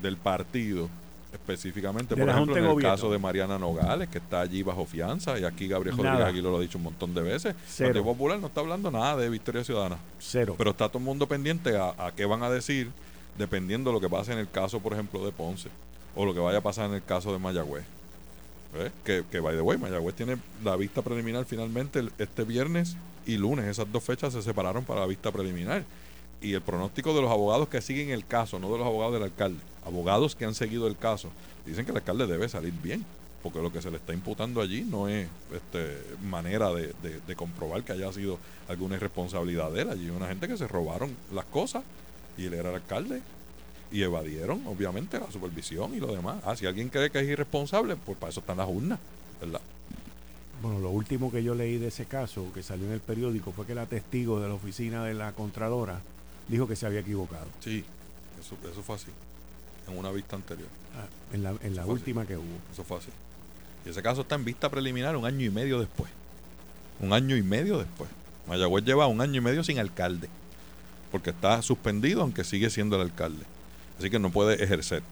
[0.00, 0.88] del partido
[1.32, 5.44] específicamente, por ejemplo, en el caso de Mariana Nogales, que está allí bajo fianza, y
[5.44, 7.54] aquí Gabriel Rodríguez Aguilo lo ha dicho un montón de veces.
[7.78, 9.98] El Partido Popular no está hablando nada de Victoria Ciudadana.
[10.18, 10.54] Cero.
[10.58, 12.90] Pero está todo el mundo pendiente a, qué van a decir,
[13.38, 15.70] dependiendo de lo que pase en el caso, por ejemplo, de Ponce,
[16.14, 17.84] o lo que vaya a pasar en el caso de Mayagüez.
[19.04, 23.66] Que, que, by the way, Mayagüez tiene la vista preliminar finalmente este viernes y lunes.
[23.66, 25.84] Esas dos fechas se separaron para la vista preliminar.
[26.42, 29.22] Y el pronóstico de los abogados que siguen el caso, no de los abogados del
[29.22, 31.30] alcalde, abogados que han seguido el caso
[31.64, 33.04] dicen que el alcalde debe salir bien,
[33.42, 37.92] porque lo que se le está imputando allí no es este, manera de, comprobar que
[37.92, 39.90] haya sido alguna irresponsabilidad de él.
[39.90, 41.82] Allí hay una gente que se robaron las cosas
[42.36, 43.20] y él era el alcalde
[43.90, 46.42] y evadieron, obviamente, la supervisión y lo demás.
[46.44, 48.98] Ah, si alguien cree que es irresponsable, pues para eso están las urnas,
[49.40, 49.60] ¿verdad?
[50.62, 53.66] Bueno, lo último que yo leí de ese caso, que salió en el periódico, fue
[53.66, 56.00] que la testigo de la oficina de la Contralora
[56.48, 57.46] dijo que se había equivocado.
[57.60, 57.84] Sí,
[58.40, 59.10] eso, eso fue así
[59.88, 60.68] en una vista anterior.
[60.96, 62.58] Ah, en la, en la última que hubo.
[62.72, 63.10] Eso fue así.
[63.84, 66.10] Y ese caso está en vista preliminar un año y medio después.
[67.00, 68.08] Un año y medio después.
[68.46, 70.28] Mayagüez lleva un año y medio sin alcalde.
[71.10, 73.44] Porque está suspendido, aunque sigue siendo el alcalde.
[73.98, 75.02] Así que no puede ejercer.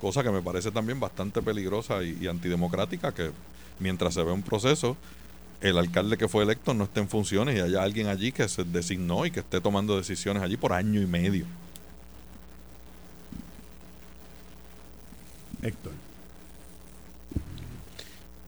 [0.00, 3.30] Cosa que me parece también bastante peligrosa y, y antidemocrática, que
[3.78, 4.96] mientras se ve un proceso,
[5.60, 8.64] el alcalde que fue electo no esté en funciones y haya alguien allí que se
[8.64, 11.46] designó y que esté tomando decisiones allí por año y medio.
[15.62, 15.92] Héctor.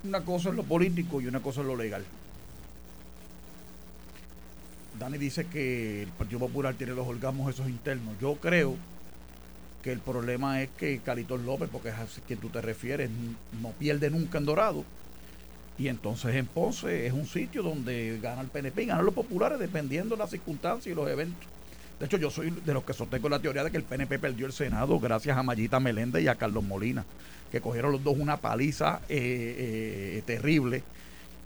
[0.04, 2.04] Una cosa es lo político y una cosa es lo legal.
[4.98, 8.14] Dani dice que el Partido Popular tiene los orgasmos esos internos.
[8.20, 8.76] Yo creo
[9.82, 13.10] que el problema es que Carlitos López, porque es a quien tú te refieres,
[13.62, 14.84] no pierde nunca en Dorado.
[15.78, 19.58] Y entonces en Ponce es un sitio donde gana el PNP y ganan los populares
[19.58, 21.46] dependiendo de las circunstancias y los eventos.
[21.98, 24.46] De hecho, yo soy de los que sostengo la teoría de que el PNP perdió
[24.46, 27.04] el Senado gracias a Mayita Meléndez y a Carlos Molina,
[27.50, 30.82] que cogieron los dos una paliza eh, eh, terrible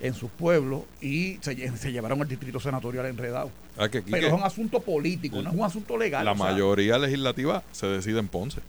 [0.01, 3.51] en sus pueblos y se, llevaron el distrito senatorial enredado.
[3.77, 6.25] Ah, Pero es un asunto político, no es un asunto legal.
[6.25, 8.61] La mayoría legislativa se decide en Ponce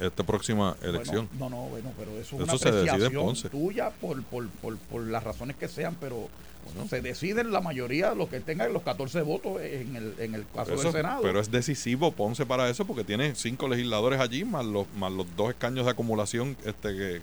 [0.00, 1.28] esta próxima elección.
[1.38, 5.56] no, no, bueno, pero eso es una apreciación tuya por, por, por, por, las razones
[5.56, 6.28] que sean, pero
[6.64, 10.46] bueno, se deciden la mayoría los que tengan los 14 votos en el, en el
[10.54, 11.22] caso del Senado.
[11.22, 15.26] Pero es decisivo Ponce para eso porque tiene cinco legisladores allí más los, más los
[15.36, 17.22] dos escaños de acumulación este que,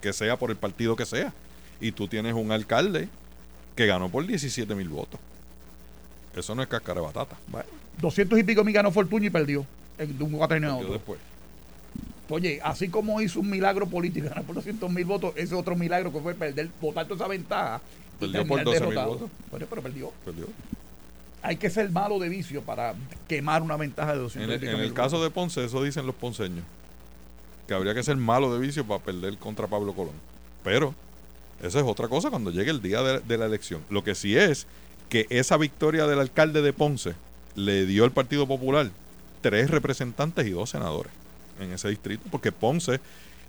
[0.00, 1.32] que sea por el partido que sea.
[1.80, 3.08] Y tú tienes un alcalde
[3.74, 5.20] que ganó por 17 mil votos.
[6.36, 7.36] Eso no es cáscara de batata.
[7.48, 7.68] Bueno,
[8.00, 9.66] 200 y pico mil ganó Fortuño y perdió
[9.98, 11.18] en un cuatrienio después.
[12.30, 16.12] Oye, así como hizo un milagro político, ganar por 200 mil votos, ese otro milagro
[16.12, 17.80] que fue perder, votar toda esa ventaja.
[18.20, 19.30] Perdió por 12 mil votos.
[19.50, 20.12] Bueno, pero perdió.
[20.24, 20.46] Perdió.
[21.42, 22.94] Hay que ser malo de vicio para
[23.26, 26.14] quemar una ventaja de 200 En el, en el caso de Ponce, eso dicen los
[26.14, 26.64] ponceños.
[27.66, 30.14] Que habría que ser malo de vicio para perder contra Pablo Colón.
[30.62, 30.94] Pero,
[31.62, 33.82] esa es otra cosa cuando llegue el día de, de la elección.
[33.88, 34.66] Lo que sí es
[35.08, 37.14] que esa victoria del alcalde de Ponce
[37.56, 38.90] le dio al Partido Popular
[39.40, 41.19] tres representantes y dos senadores
[41.60, 43.00] en ese distrito, porque Ponce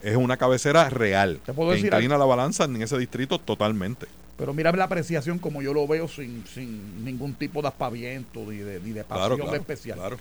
[0.04, 1.40] es una cabecera real.
[1.46, 4.08] ¿Te puedo que decir inclina la balanza en ese distrito totalmente.
[4.38, 8.58] Pero mira la apreciación como yo lo veo sin, sin ningún tipo de aspaviento ni
[8.58, 9.98] de, ni de pasión Claro, claro, especial.
[10.00, 10.18] claro.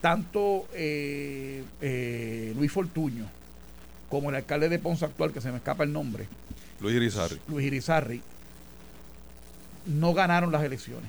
[0.00, 3.26] Tanto eh, eh, Luis Fortuño
[4.08, 6.26] como el alcalde de Ponce actual, que se me escapa el nombre,
[6.80, 7.38] Luis Irizarry.
[7.48, 8.20] Luis Irizarri,
[9.86, 11.08] no ganaron las elecciones.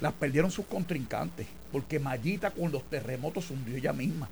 [0.00, 4.28] Las perdieron sus contrincantes, porque Mayita con los terremotos se hundió ella misma.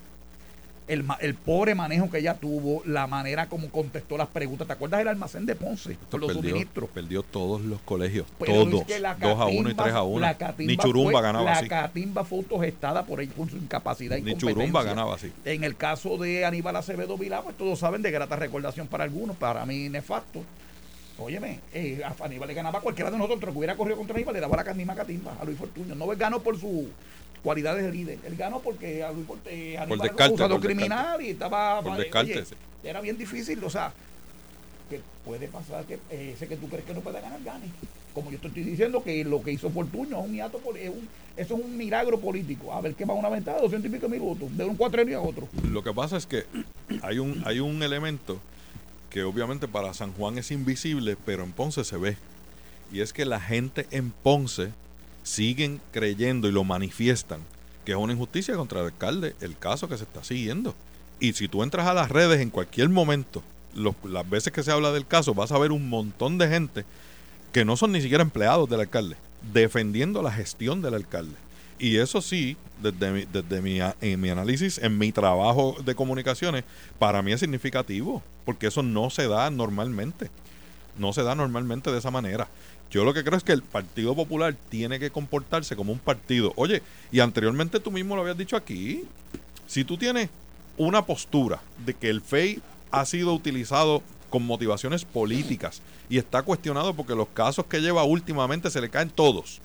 [0.87, 4.67] El, el pobre manejo que ella tuvo, la manera como contestó las preguntas.
[4.67, 5.99] ¿Te acuerdas del almacén de Ponce?
[6.11, 6.89] Con los perdió, suministros.
[6.89, 8.81] perdió todos los colegios, Pero todos.
[8.81, 10.21] es que la 2 a 1 y catimba- 3 a 1.
[10.21, 11.69] la catimba Ni Churumba fue- ganaba la así.
[11.69, 14.35] catimba fue autogestada por, él, por su incapacidad y Ni.
[14.39, 15.31] Churumba ganaba así.
[15.45, 19.37] En el caso de Aníbal Acevedo Vilá, pues todos saben de grata recordación para algunos,
[19.37, 20.43] para mí nefasto.
[21.19, 24.33] Óyeme, eh, a Aníbal le ganaba a cualquiera de nosotros que hubiera corrido contra Aníbal,
[24.33, 25.95] le daba la misma catimba a Luis Fortuño.
[25.95, 26.87] No ganó por sus
[27.43, 30.67] cualidades de líder, él ganó porque a Luis descarte, acusador por descarte.
[30.67, 31.83] criminal y estaba...
[31.83, 32.55] Por descarte, oye, sí.
[32.85, 33.93] Era bien difícil, o sea,
[34.91, 37.67] que puede pasar que eh, ese que tú crees que no puede ganar, gane.
[38.15, 41.09] Como yo te estoy diciendo que lo que hizo Fortuño es un hiato, es un-
[41.37, 42.73] eso es un milagro político.
[42.73, 44.77] A ver qué va a una ventaja de 200 y pico mil votos, de un
[44.77, 45.47] cuatrenio a otro.
[45.71, 46.45] Lo que pasa es que
[47.03, 48.41] hay un, hay un elemento
[49.11, 52.17] que obviamente para San Juan es invisible, pero en Ponce se ve.
[52.91, 54.71] Y es que la gente en Ponce
[55.29, 57.41] siguen creyendo y lo manifiestan
[57.85, 60.75] que es una injusticia contra el alcalde el caso que se está siguiendo.
[61.21, 63.43] Y si tú entras a las redes en cualquier momento,
[63.75, 66.85] los- las veces que se habla del caso, vas a ver un montón de gente
[67.53, 69.17] que no son ni siquiera empleados del alcalde,
[69.55, 71.35] defendiendo la gestión del alcalde.
[71.79, 76.65] Y eso sí, desde mi, desde mi, en mi análisis, en mi trabajo de comunicaciones,
[76.99, 80.31] para mí es significativo, porque eso no se da normalmente.
[80.99, 82.49] No se da normalmente de esa manera.
[82.91, 86.53] Yo lo que creo es que el Partido Popular tiene que comportarse como un partido.
[86.57, 86.83] Oye,
[87.13, 89.05] y anteriormente tú mismo lo habías dicho aquí,
[89.67, 90.31] si tú tienes
[90.79, 96.95] una postura de que el FEI ha sido utilizado con motivaciones políticas y está cuestionado
[96.95, 99.61] porque los casos que lleva últimamente se le caen todos,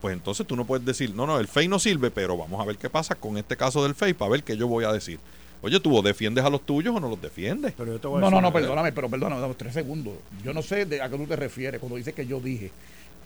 [0.00, 2.64] pues entonces tú no puedes decir, no, no, el FEI no sirve, pero vamos a
[2.64, 5.18] ver qué pasa con este caso del FEI para ver qué yo voy a decir.
[5.64, 7.72] Oye, ¿tú o defiendes a los tuyos o no los defiendes?
[7.74, 10.12] Pero yo te voy a No, decir no, no, perdóname, pero perdóname, dame tres segundos.
[10.44, 12.70] Yo no sé de a qué tú te refieres cuando dices que yo dije.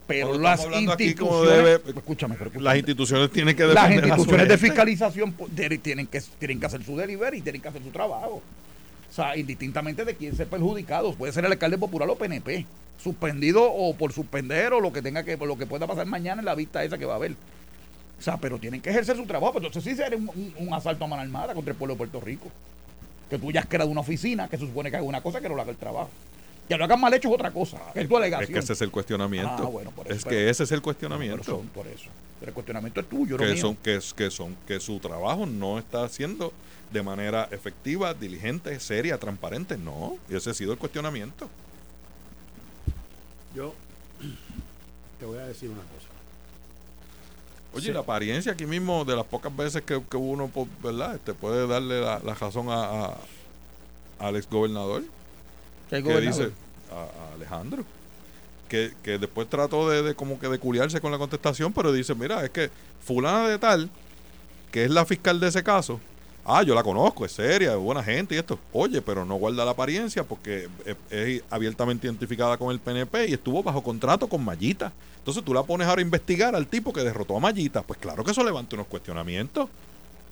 [0.06, 1.50] Pero Cuando las instituciones.
[1.50, 2.64] debe- escúchame, pero escúchame.
[2.64, 6.60] Las instituciones tienen que las defender a su instituciones de fiscalización de- tienen que, tienen
[6.60, 8.40] que hacer su delivery y tienen que hacer su trabajo.
[9.10, 12.64] O sea, indistintamente de quién sea perjudicado, puede ser el alcalde popular o PNP,
[13.02, 16.46] suspendido o por suspender o lo que tenga que, lo que pueda pasar mañana en
[16.46, 17.34] la vista esa que va a haber.
[18.18, 19.52] O sea, pero tienen que ejercer su trabajo.
[19.54, 21.98] Pero entonces sí sería un, un- un asalto a mano armada contra el pueblo de
[21.98, 22.48] Puerto Rico.
[23.30, 25.48] Que tú ya has creado una oficina que se supone que haga una cosa que
[25.48, 26.10] no lo haga el trabajo.
[26.68, 28.52] Que lo hagan mal hecho es otra cosa, que es tu Es alegación.
[28.52, 29.54] que ese es el cuestionamiento.
[29.58, 31.44] Ah, bueno, por eso, es pero- que ese es el pero cuestionamiento.
[31.44, 32.10] son por eso.
[32.40, 33.60] Pero el cuestionamiento es tuyo, no que mío.
[33.60, 36.52] son que, es- que son que su trabajo no está haciendo
[36.92, 40.16] de manera efectiva, diligente, seria, transparente, no.
[40.28, 41.48] Y ese ha sido el cuestionamiento.
[43.54, 43.74] Yo
[45.20, 46.07] te voy a decir una cosa.
[47.78, 47.92] Oye, Sí.
[47.92, 50.50] la apariencia aquí mismo de las pocas veces que, que uno,
[50.82, 51.14] ¿verdad?
[51.14, 53.16] Este puede darle la, la razón a, a-
[54.20, 55.02] al exgobernador,
[55.90, 56.50] el que dice
[56.92, 57.84] a, a Alejandro,
[58.68, 62.14] que, que después trató de, de como que de culiarse con la contestación, pero dice,
[62.14, 62.70] mira, es que
[63.04, 63.88] fulana de tal,
[64.72, 66.00] que es la fiscal de ese caso,
[66.44, 68.58] ah, yo la conozco, es seria, es buena gente y esto.
[68.72, 70.68] Oye, pero no guarda la apariencia porque
[71.10, 74.92] es, abiertamente identificada con el PNP y estuvo bajo contrato con Mallita.
[75.18, 77.82] Entonces tú la pones ahora a investigar al tipo que derrotó a Mallita.
[77.82, 79.68] Pues claro que eso levanta unos cuestionamientos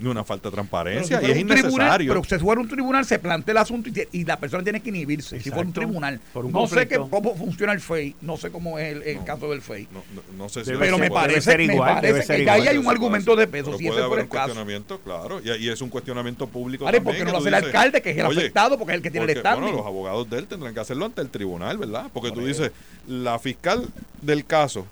[0.05, 2.13] una falta de Pero transparencia si y es un tribunal, innecesario.
[2.13, 5.41] pero si fuera un tribunal, se plantea el asunto y, la persona tiene que inhibirse.
[5.41, 6.21] Si fuera un tribunal.
[6.33, 9.17] Por un no sé que, cómo funciona el FEI, no sé cómo es el, el
[9.19, 9.25] No.
[9.25, 9.89] caso del FEI.
[9.93, 12.61] no, no- no sé si Pero me parece, ser me igual, parece que ya ahí
[12.61, 12.69] igual.
[12.75, 13.67] hay un argumento de peso.
[13.67, 14.45] Pero Si puede ese haber fuera un el caso.
[14.45, 15.41] cuestionamiento, claro.
[15.43, 17.17] Y, y es un cuestionamiento público Vale, también.
[17.17, 19.03] porque no lo hace el dices, alcalde, que es el oye, afectado, porque es el
[19.03, 19.63] que tiene el standing.
[19.63, 22.07] Bueno, los abogados de él tendrán que hacerlo ante el tribunal, ¿verdad?
[22.13, 22.71] Porque Por tú dices,
[23.09, 23.87] la fiscal
[24.23, 24.87] del caso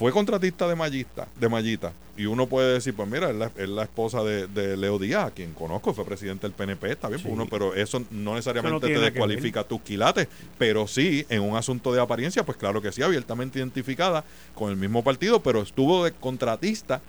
[0.00, 3.68] fue contratista de Mallita, de Mallita, y uno puede decir, pues mira, es la, es
[3.68, 7.20] la esposa de, de Leo Díaz, a quien conozco, fue presidente del PNP, está bien,
[7.20, 7.34] pues Sí.
[7.38, 11.42] uno, pero eso no necesariamente Eso no tiene te descualifica tus quilates, pero sí, en
[11.42, 15.60] un asunto de apariencia, pues claro que sí, abiertamente identificada con el mismo partido, pero
[15.60, 17.02] estuvo de contratista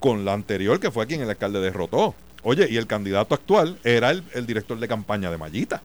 [0.00, 2.16] con la anterior, que fue a quien el alcalde derrotó.
[2.42, 5.82] Oye, y el candidato actual era el, el director de campaña de Mallita.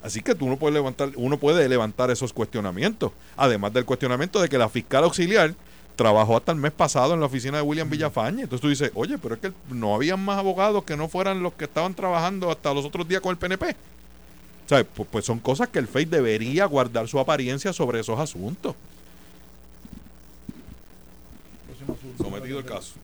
[0.00, 3.10] Así que tú no puedes levantar, uno puede levantar esos cuestionamientos.
[3.36, 5.54] Además del cuestionamiento de que la fiscal auxiliar
[5.96, 8.42] trabajó hasta el mes pasado en la oficina de William Villafañe.
[8.42, 11.52] Entonces tú dices, oye, pero es que no habían más abogados que no fueran los
[11.54, 13.76] que estaban trabajando hasta los otros días con el PNP.
[14.64, 18.18] O sea, pues, pues son cosas que el FEI debería guardar su apariencia sobre esos
[18.18, 18.74] asuntos.
[22.16, 22.94] Sometido el caso.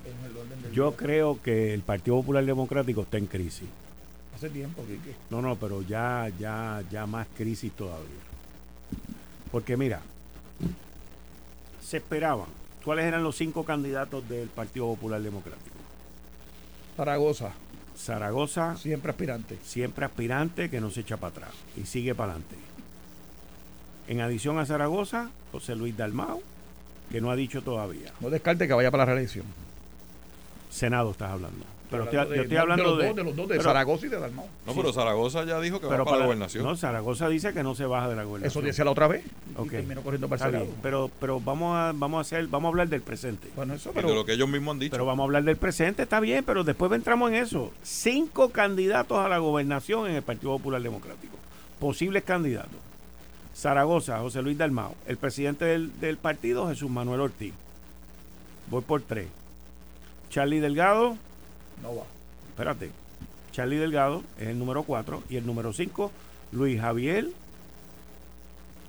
[0.73, 3.69] Yo creo que el Partido Popular Democrático está en crisis.
[4.35, 5.17] Hace tiempo, Quique.
[5.31, 8.07] No, no, pero ya, ya, ya más crisis todavía.
[9.51, 10.01] Porque mira,
[11.83, 12.58] se esperaban.
[12.85, 15.77] ¿Cuáles eran los cinco candidatos del Partido Popular Democrático?
[16.97, 17.53] Zaragoza,
[17.97, 19.59] Zaragoza, siempre aspirante.
[19.63, 22.57] siempre aspirante que no se echa para atrás y sigue para adelante.
[24.09, 26.43] En adición a Zaragoza, José Luis Dalmau,
[27.11, 28.13] que no ha dicho todavía.
[28.21, 29.47] No descarte que vaya para la reelección.
[30.71, 31.65] Senado estás hablando.
[31.91, 33.63] Pero estoy- yo estoy de, hablando de los de, dos, de los dos, de pero-
[33.71, 34.47] Zaragoza y de Dalmau.
[34.67, 36.65] No, pero Zaragoza ya dijo que va pero para la para- gobernación.
[36.65, 38.51] No, Zaragoza dice que no se baja de la gobernación.
[38.63, 39.25] Eso decía la otra vez.
[39.57, 39.67] Ok.
[39.67, 42.89] Y terminó corriendo para bien, pero, pero vamos a, vamos a hacer, vamos a hablar
[42.89, 43.49] del presente.
[43.57, 44.91] Bueno, eso, Y pero de lo que ellos mismos han dicho.
[44.93, 47.73] Pero vamos a hablar del presente, está bien, pero después entramos en eso.
[47.83, 51.37] Cinco candidatos a la gobernación en el Partido Popular Democrático.
[51.81, 52.79] Posibles candidatos.
[53.57, 54.95] Zaragoza, José Luis Dalmao.
[55.07, 57.53] El presidente del, del partido, Jesús Manuel Ortiz.
[58.71, 59.29] Voy por tres.
[60.31, 61.17] Charlie Delgado,
[61.83, 62.05] no va.
[62.49, 62.91] espérate.
[63.53, 65.23] Charlie Delgado es el número cuatro.
[65.29, 66.13] Y el número cinco,
[66.53, 67.29] Luis Javier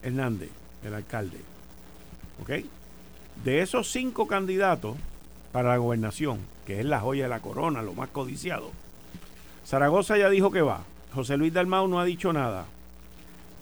[0.03, 0.49] Hernández,
[0.83, 1.39] el alcalde.
[2.41, 2.65] ¿Ok?
[3.43, 4.95] De esos cinco candidatos
[5.51, 8.71] para la gobernación, que es la joya de la corona, lo más codiciado,
[9.65, 10.81] Zaragoza ya dijo que va.
[11.13, 12.65] José Luis Dalmau no ha dicho nada.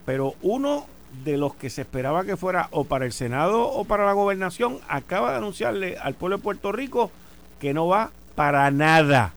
[0.06, 0.86] Pero uno
[1.24, 4.80] de los que se esperaba que fuera o para el Senado o para la gobernación
[4.88, 7.12] acaba de anunciarle al pueblo de Puerto Rico
[7.60, 9.34] que no va para nada.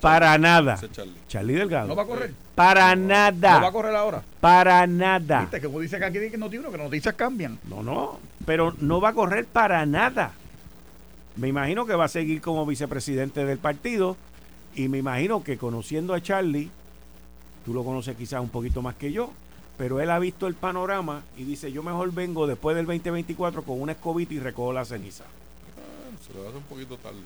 [0.00, 0.78] Para nada.
[0.92, 1.16] Charlie.
[1.26, 1.88] Charlie Delgado.
[1.88, 2.32] No va a correr.
[2.54, 3.72] Para No va a nada.
[3.72, 4.22] correr ahora.
[4.40, 5.40] Para nada.
[5.40, 7.58] Viste que como dice que aquí que no tiene uno, que las noticias cambian.
[7.68, 10.30] No, no, pero no va a correr para nada.
[11.34, 14.16] Me imagino que va a seguir como vicepresidente del partido
[14.76, 16.70] y me imagino que conociendo a Charlie,
[17.64, 19.30] tú lo conoces quizás un poquito más que yo,
[19.76, 23.80] pero él ha visto el panorama y dice, yo mejor vengo después del 2024 con
[23.80, 25.24] una escobita y recojo la ceniza.
[25.24, 27.18] Ah, Se le hace un poquito tarde.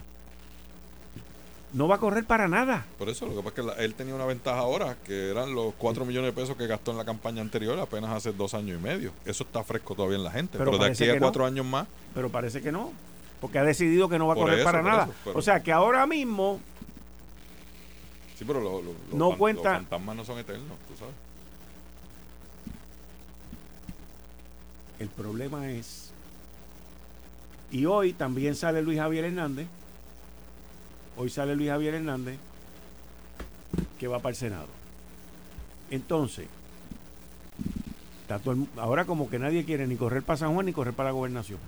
[1.73, 2.85] No va a correr para nada.
[2.99, 5.55] Por eso, lo que pasa es que la- él tenía una ventaja ahora, que eran
[5.55, 8.79] los 4 millones de pesos que gastó en la campaña anterior apenas hace dos años
[8.79, 9.13] y medio.
[9.25, 10.59] Eso está fresco todavía en la gente.
[10.59, 11.21] Pero Pero, de aquí a no.
[11.21, 12.93] cuatro años más, Pero parece que no,
[13.41, 15.05] porque ha decidido que no va a correr eso, para nada.
[15.05, 16.59] eso, pero- O sea que ahora mismo
[18.37, 21.15] sí, pero lo- No cuenta- los fantasmas no son eternos, tú sabes.
[24.99, 26.11] El problema es.
[27.71, 29.69] Y hoy también sale Luis Javier Hernández.
[31.21, 32.39] Hoy sale Luis Javier Hernández
[33.99, 34.69] que va para el Senado.
[35.91, 36.47] Entonces,
[38.79, 41.59] ahora como que nadie quiere ni correr para San Juan ni correr para la gobernación.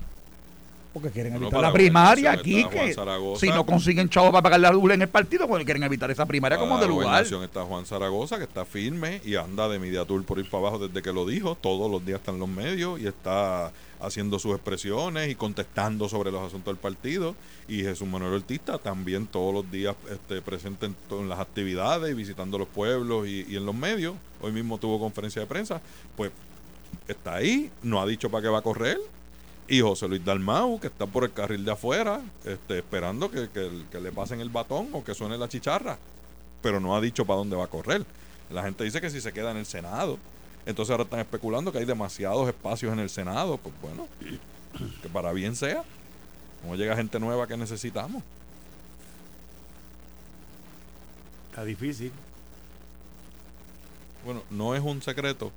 [0.93, 2.65] Porque quieren evitar la primaria aquí.
[2.69, 2.95] Que
[3.39, 6.27] si no consiguen chavos para pagar la dula en el partido, pues quieren evitar esa
[6.27, 7.45] primaria como Para de la lugar.
[7.45, 10.87] está Juan Zaragoza, que está firme y anda de media tour por ir para abajo
[10.87, 11.55] desde que lo dijo.
[11.55, 16.31] Todos los días está en los medios y está haciendo sus expresiones y contestando sobre
[16.31, 17.35] los asuntos del partido.
[17.69, 22.15] Y Jesús Manuel Ortiz está también todos los días este, presente en, las actividades y
[22.15, 24.15] visitando los pueblos y, y en los medios.
[24.43, 25.81] Hoy mismo tuvo conferencia de prensa.
[26.17, 26.33] Pues
[27.09, 28.99] está ahí, no ha dicho para qué va a correr.
[29.69, 33.85] Y José Luis Dalmau, que está por el carril de afuera, este, esperando que, que-
[33.91, 35.99] que le pasen el batón o que suene la chicharra.
[36.61, 38.05] Pero no ha dicho para dónde va a correr.
[38.51, 40.19] La gente dice que si se queda en el Senado.
[40.67, 43.57] Entonces ahora están especulando que hay demasiados espacios en el Senado.
[43.59, 44.07] Pues bueno,
[45.01, 45.83] que para bien sea.
[46.61, 48.23] Como llega gente nueva que necesitamos.
[51.51, 52.13] Está difícil.
[54.25, 55.51] Bueno, no es un secreto,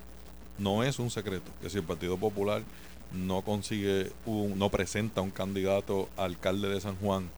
[0.57, 2.63] no es un secreto que si el Partido Popular
[3.13, 7.29] no consigue, un, no presenta un candidato a alcalde de San Juan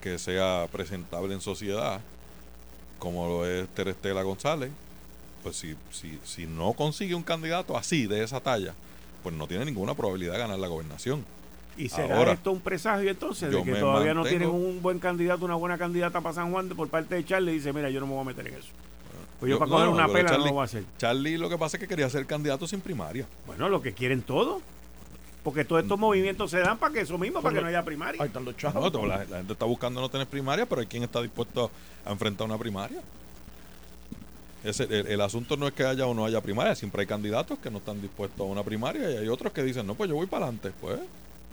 [0.00, 2.00] que sea presentable en sociedad,
[2.98, 4.70] como lo es Terestela González,
[5.42, 8.74] pues si, si, si no consigue un candidato así, de esa talla,
[9.22, 11.24] pues no tiene ninguna probabilidad de ganar la gobernación.
[11.76, 15.44] ¿Y será Ahora, esto un presagio entonces de que todavía no tienen un buen candidato,
[15.44, 17.52] una buena candidata para San Juan por parte de Charlie?
[17.52, 18.68] Dice, mira, yo no me voy a meter en eso.
[19.38, 20.84] Pues yo, Yo- para no, coger una pela no lo voy a hacer.
[20.98, 23.26] Charlie lo que pasa es que quería ser candidato sin primaria.
[23.46, 24.62] Bueno, lo que quieren todos.
[25.42, 28.20] Porque todos estos movimientos se dan para que eso mismo, para que no haya primaria.
[28.22, 28.92] Ahí están los chavos.
[28.92, 31.70] No, la, la gente está buscando no tener primaria, pero hay quien está dispuesto
[32.04, 33.00] a enfrentar una primaria.
[34.62, 37.58] Ese- el, el asunto no es que haya o no haya primaria, siempre hay candidatos
[37.58, 40.16] que no están dispuestos a una primaria y hay otros que dicen, no, pues yo
[40.16, 40.72] voy para adelante.
[40.78, 41.00] Pues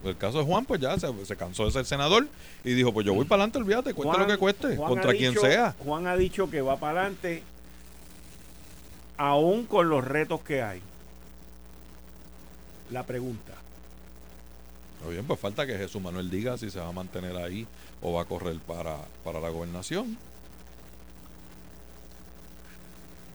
[0.04, 2.28] el caso de Juan, pues ya se, se cansó de ser senador
[2.66, 5.12] y dijo, pues yo voy para adelante, olvídate, cueste Juan- lo que cueste, Juan contra
[5.14, 5.74] quien dicho- sea.
[5.80, 7.42] Juan ha dicho que va para adelante,
[9.18, 10.82] aún con los retos que hay.
[12.92, 13.54] La pregunta.
[15.04, 17.66] Muy bien, pues falta que Jesús Manuel diga si se va a mantener ahí
[18.02, 20.18] o va a correr para, para la gobernación.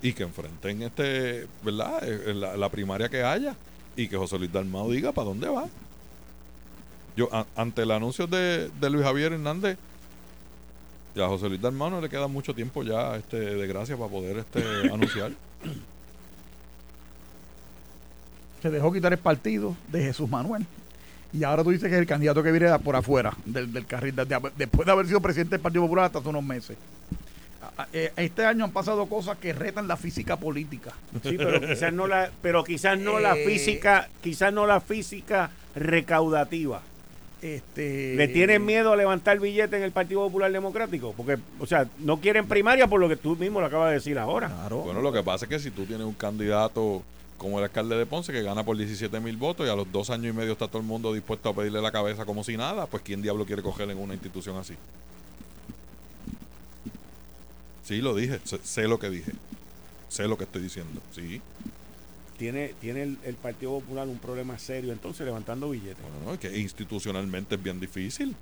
[0.05, 2.01] y que enfrenten este, ¿verdad?
[2.03, 3.55] Eh, La, la primaria que haya
[3.95, 5.67] y que José Luis Dalmao diga para dónde va.
[7.17, 9.79] Yo, a- ante el anuncio de, de Luis Javier Hernández,
[11.15, 14.11] ya a José Luis Dalmao no le queda mucho tiempo ya este, de gracia para
[14.11, 14.61] poder este,
[14.93, 15.31] anunciar.
[18.61, 20.67] Se dejó quitar el partido de Jesús Manuel.
[21.33, 24.15] Y ahora tú dices que es el candidato que viene por afuera del, del carril,
[24.15, 26.77] de- de- después de haber sido presidente del Partido Popular hasta hace unos meses.
[27.93, 30.93] Eh, Este año han pasado cosas que retan la física política.
[31.23, 33.47] Sí, pero quizás no la, pero quizás no la Eh.
[33.47, 36.83] física, quizás no la física recaudativa.
[37.41, 41.13] Este, ¿Le tienen miedo a levantar billete en el Partido Popular Democrático?
[41.17, 44.19] Porque, o sea, no quieren primaria por lo que tú mismo lo acabas de decir
[44.19, 44.49] ahora.
[44.49, 44.79] Claro.
[44.83, 47.03] Bueno, lo que pasa es que si tú tienes un candidato
[47.43, 50.09] como el alcalde de Ponce que gana por 17 mil votos y a los dos
[50.11, 52.87] años y medio está todo el mundo dispuesto a pedirle la cabeza como si nada,
[52.87, 54.75] pues ¿quién diablo quiere coger en una institución así?
[57.85, 59.33] Sí, lo dije, sé, sé lo que dije,
[60.09, 61.43] sé lo que estoy diciendo, sí.
[62.39, 66.01] Tiene, tiene el, el Partido Popular un problema serio entonces levantando billetes.
[66.01, 68.35] Bueno, no, es que institucionalmente es bien difícil.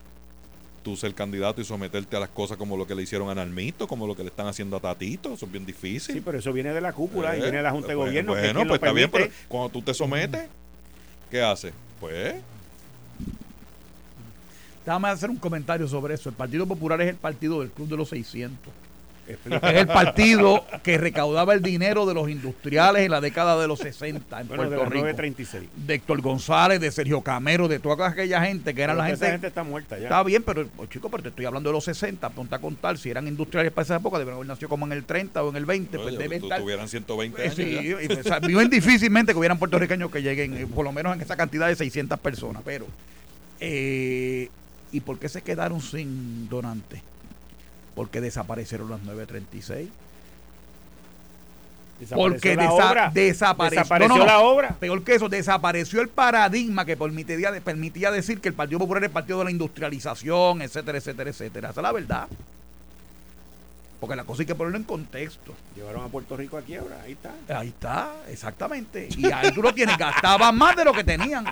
[0.82, 3.86] Tú ser candidato y someterte a las cosas como lo que le hicieron a Nalmito,
[3.86, 6.14] como lo que le están haciendo a Tatito, eso es bien difícil.
[6.14, 8.08] Sí, pero eso viene de la cúpula y Eh, viene de la Junta de pues,
[8.08, 8.32] Gobierno.
[8.32, 10.48] Bueno, pues lo está bien, pero cuando tú te sometes,
[11.30, 11.74] ¿qué haces?
[12.00, 12.36] Pues
[14.84, 16.30] Déjame hacer un comentario sobre eso.
[16.30, 18.72] El Partido Popular es el partido del Club de los 600.
[19.30, 19.70] Explica.
[19.70, 23.78] Es el partido que recaudaba el dinero de los industriales en la década de los
[23.80, 25.04] 60 en Bueno, de Puerto las Rico.
[25.06, 25.68] 936.
[25.86, 29.24] De Héctor González, de Sergio Camero, de toda aquella gente que era la gente.
[29.24, 30.04] Esa gente está muerta ya.
[30.04, 32.98] Está bien, pero oh, chico, pero te estoy hablando de los 60, ponte a contar,
[32.98, 35.56] si eran industriales para esa época, deben haber nacido como en el 30 o en
[35.56, 36.60] el 20, pues oye, deben tú estar...
[36.60, 37.54] tuvieran 120 Eh, años.
[37.56, 37.80] sí, ya.
[38.14, 41.20] y, o sea, bien difícilmente que hubieran puertorriqueños que lleguen, eh, por lo menos en
[41.22, 42.86] esa cantidad de 600 personas, pero...
[43.60, 44.48] eh,
[44.92, 47.00] ¿Y por qué se quedaron sin donantes?
[47.94, 49.88] Porque desaparecieron las 936.
[51.98, 53.10] Desapareció Porque la desa- obra.
[53.12, 54.26] desapareció, Desapareció no, no, no.
[54.26, 54.76] la obra.
[54.80, 59.08] Peor que eso, desapareció el paradigma que permitía, permitía decir que el Partido Popular era
[59.08, 61.70] el partido de la industrialización, etcétera, etcétera, etcétera.
[61.70, 62.26] Esa es la verdad.
[64.00, 65.54] Porque la cosa hay que ponerlo en contexto.
[65.76, 67.02] Llevaron a Puerto Rico a quiebra.
[67.04, 67.58] Ahí está.
[67.60, 69.08] Ahí está, exactamente.
[69.16, 71.44] Y ahí tú lo tienes, gastaban más de lo que tenían.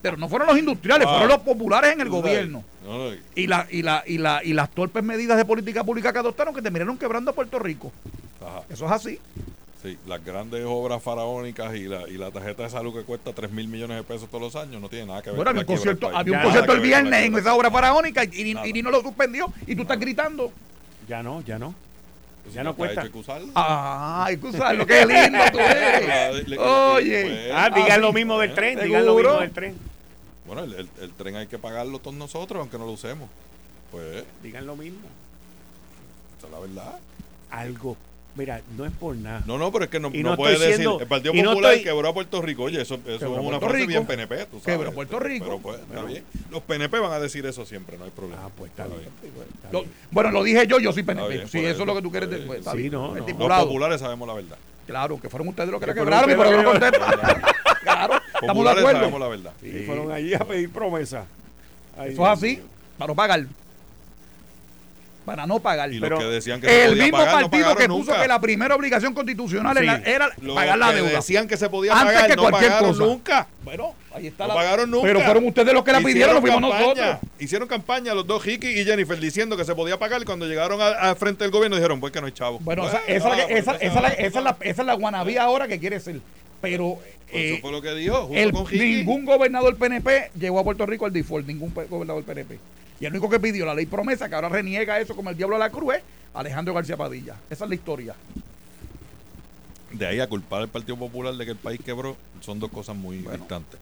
[0.00, 1.10] Pero no fueron los industriales, Ah.
[1.10, 2.62] fueron los populares en el gobierno.
[2.84, 6.12] no, no, Y, la, y, la, y, la, y las torpes medidas de política pública
[6.12, 7.90] que adoptaron que terminaron quebrando a Puerto Rico.
[8.40, 9.18] ajá, Eso es así.
[9.82, 13.50] sí, las grandes obras faraónicas y la, y la tarjeta de salud que cuesta 3
[13.50, 15.68] mil millones de pesos todos los años no tiene nada que ver Bueno, con había
[15.70, 18.28] un concierto, había un concierto el viernes en esa obra faraónica y,
[18.64, 20.52] y, y no lo suspendió y tú estás gritando.
[21.08, 21.74] Ya no, ya no.
[22.46, 23.00] Pues Ya si no cuesta.
[23.02, 23.48] hay que usarlo.
[23.56, 26.58] Ay, tú sabes lo que lindo tú eres.
[26.58, 27.22] Oye.
[27.24, 28.14] pues, Ah, digan lo sí.
[28.14, 28.78] mismo del tren.
[28.80, 29.76] Digan lo mismo del tren.
[30.46, 33.28] Bueno, el, el- el tren hay que pagarlo todos nosotros, aunque no lo usemos.
[33.90, 35.00] Pues, Digan lo mismo.
[36.38, 36.98] esa es la verdad.
[37.50, 37.96] Algo.
[38.36, 39.42] Mira, no es por nada.
[39.46, 40.74] No, no, pero es que no, no no puede decir.
[40.76, 42.64] siendo- el Partido y no Popular estoy- quebró a Puerto Rico.
[42.64, 43.88] Oye, eso, eso es una Puerto frase Rico.
[43.88, 44.64] bien PNP, tú sabes.
[44.76, 45.44] Quebró a Puerto Rico.
[45.46, 46.22] Pero pues, está Pero- bien.
[46.50, 48.42] Los PNP van a decir eso siempre, no hay problema.
[48.44, 49.08] Ah, pues está Está bien.
[49.54, 49.92] Está Lo- bien.
[50.10, 51.28] bueno, lo dije yo, yo soy PNP.
[51.28, 52.58] bien, Si por eso es lo que tú quieres está después.
[52.60, 52.68] bien.
[52.68, 53.48] está Sí, no, no.
[53.48, 54.58] Los populares sabemos la verdad.
[54.86, 57.00] Claro, que fueron ustedes los que la Que quebraron eso no contestan.
[57.82, 58.92] Claro, estamos de acuerdo.
[59.00, 59.52] sabemos la verdad.
[59.62, 61.24] Y fueron allí a pedir promesa.
[62.04, 62.60] Eso es así,
[62.98, 63.46] para no pagar.
[65.26, 65.92] Para no pagar.
[65.92, 67.98] Y Pero los que decían que se El podía mismo pagar, no partido que puso
[68.12, 68.22] nunca.
[68.22, 69.84] que la primera obligación constitucional Sí.
[70.08, 71.10] era, pagar la deuda.
[71.10, 73.04] decían que se podía Antes pagar, que no cualquier pagaron cosa.
[73.04, 73.46] nunca.
[73.64, 74.54] Bueno, ahí está No la.
[74.54, 75.06] pagaron nunca.
[75.08, 77.30] Pero fueron ustedes los que la pidieron, Hicieron fuimos campaña, nosotros.
[77.40, 80.22] Hicieron campaña los dos, Ricky y Jennifer, diciendo que se podía pagar.
[80.22, 82.60] Y cuando llegaron al frente del gobierno dijeron, pues que no hay chavo.
[82.60, 84.82] Bueno, esa, Bueno, esa, es la esa, pues, esa es la- esa es la, esa
[84.82, 86.20] es la guanabí ahora que quiere ser.
[86.60, 90.64] Pero pues eh, eso fue lo que dijo, el- con ningún gobernador PNP llegó a
[90.64, 92.58] Puerto Rico al default, ningún gobernador PNP.
[93.00, 95.56] Y el único que pidió la ley promesa, que ahora reniega eso como el diablo
[95.56, 96.02] a la cruz, es
[96.34, 97.36] Alejandro García Padilla.
[97.50, 98.14] Esa es la historia.
[99.92, 102.96] De ahí a culpar al Partido Popular de que el país quebró, son dos cosas
[102.96, 103.38] muy Bueno.
[103.38, 103.78] distantes.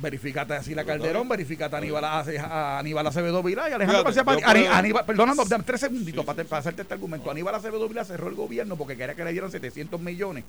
[0.00, 4.78] Verificate a Sila Calderón, verificate a Aníbal, a Aníbal Acevedo Vilá y Alejandro García Padilla.
[4.78, 7.30] Aníbal, perdóname, dame tres segunditos Sí, para, para hacerte este argumento.
[7.30, 10.44] Aníbal Acevedo Vilá cerró el gobierno porque quería que le dieran 700 millones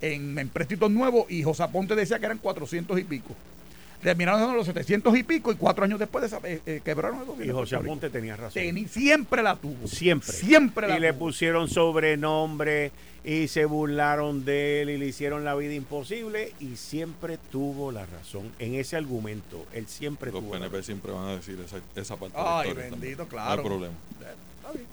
[0.00, 3.34] en, en préstitos nuevos y José Aponte decía que eran 400 y pico.
[4.02, 7.24] Terminaron dando los 700 y pico y cuatro años después desa- eh, eh, quebraron el
[7.24, 7.52] Y gobierno.
[7.54, 7.76] de José.
[7.76, 8.62] Aponte tenía razón.
[8.62, 9.88] Teni- siempre la tuvo.
[9.88, 10.32] Siempre.
[10.32, 12.92] Siempre la Y le pusieron sobrenombre
[13.24, 18.06] y se burlaron de él y le hicieron la vida imposible y siempre tuvo la
[18.06, 19.66] razón en ese argumento.
[19.72, 20.84] Él siempre Los tuvo la PNP razón.
[20.84, 23.00] siempre van a decir esa, esa parte Ay, de la historia también.
[23.00, 23.62] bendito, No claro.
[23.62, 23.94] hay problema.
[24.60, 24.86] Está bien.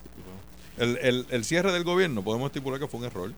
[0.78, 3.32] El, el, el cierre del gobierno, podemos estipular que fue un error.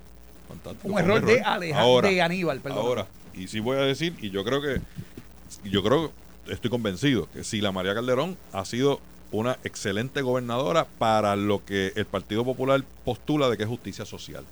[0.48, 2.80] Fantástico, Un fue error de Alejandro de Aníbal, perdón.
[2.80, 4.80] Ahora, y sí voy a decir, y yo creo que,
[5.64, 6.12] yo creo,
[6.48, 9.00] estoy convencido que si la María Calderón ha sido
[9.32, 14.44] una excelente gobernadora para lo que el Partido Popular postula de que es justicia social.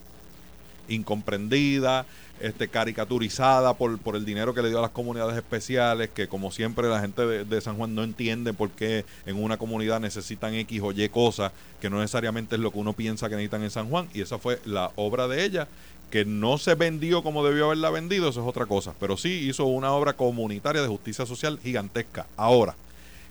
[0.87, 2.05] incomprendida,
[2.39, 6.51] este, caricaturizada por, por el dinero que le dio a las comunidades especiales, que como
[6.51, 10.53] siempre la gente de, de, San Juan no entiende por qué en una comunidad necesitan
[10.53, 13.71] X o Y cosas, que no necesariamente es lo que uno piensa que necesitan en
[13.71, 15.67] San Juan, y esa fue la obra de ella,
[16.09, 19.65] que no se vendió como debió haberla vendido, eso es otra cosa, pero sí hizo
[19.65, 22.25] una obra comunitaria de justicia social gigantesca.
[22.37, 22.75] Ahora,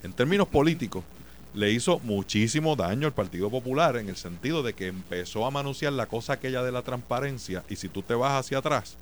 [0.03, 1.05] en términos políticos,
[1.55, 5.93] le hizo muchísimo daño al Partido Popular en el sentido de que empezó a manunciar
[5.93, 8.97] la cosa aquella de la transparencia y si tú te vas hacia atrás,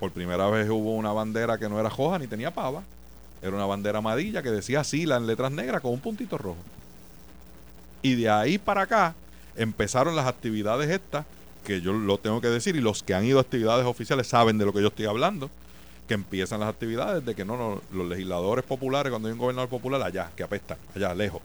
[0.00, 2.82] por primera vez hubo una bandera que no era roja ni tenía pava,
[3.42, 6.58] era una bandera amarilla que decía Sila en letras negras con un puntito rojo.
[8.02, 9.14] Y de ahí para acá
[9.56, 11.26] empezaron las actividades estas,
[11.70, 14.58] que yo lo tengo que decir, y los que han ido a actividades oficiales saben
[14.58, 15.48] de lo que yo estoy hablando,
[16.08, 19.68] que empiezan las actividades de que no, no, los legisladores populares, cuando hay un gobernador
[19.68, 21.40] popular, allá, que apestan, allá, lejos.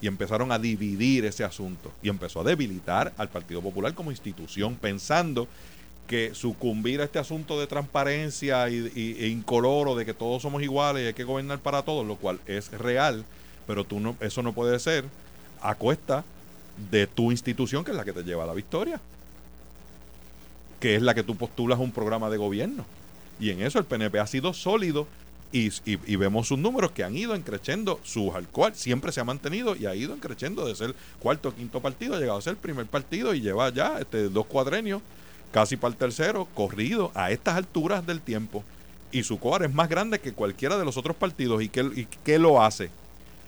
[0.00, 1.90] Y empezaron a dividir ese asunto.
[2.00, 5.48] Y empezó a debilitar al Partido Popular como institución, pensando
[6.06, 10.62] que sucumbir a este asunto de transparencia y, y, e incoloro de que todos somos
[10.62, 13.24] iguales y hay que gobernar para todos, lo cual es real,
[13.66, 15.04] pero tú no, eso no puede ser
[15.60, 16.24] a cuesta
[16.92, 19.00] de tu institución, que es la que te lleva a la victoria,
[20.80, 22.84] que es la que tú postulas un programa de gobierno.
[23.38, 25.06] Y en eso el PNP ha sido sólido
[25.52, 29.76] y, y, vemos sus números que han ido encreciendo, su alcohol siempre se ha mantenido
[29.76, 32.86] y ha ido encreciendo de ser cuarto o quinto partido, ha llegado a ser primer
[32.86, 35.02] partido y lleva ya este, dos cuadrenios,
[35.52, 38.64] casi para el tercero, corrido a estas alturas del tiempo.
[39.12, 41.62] Y su core es más grande que cualquiera de los otros partidos.
[41.62, 42.90] ¿Y qué, y qué lo hace?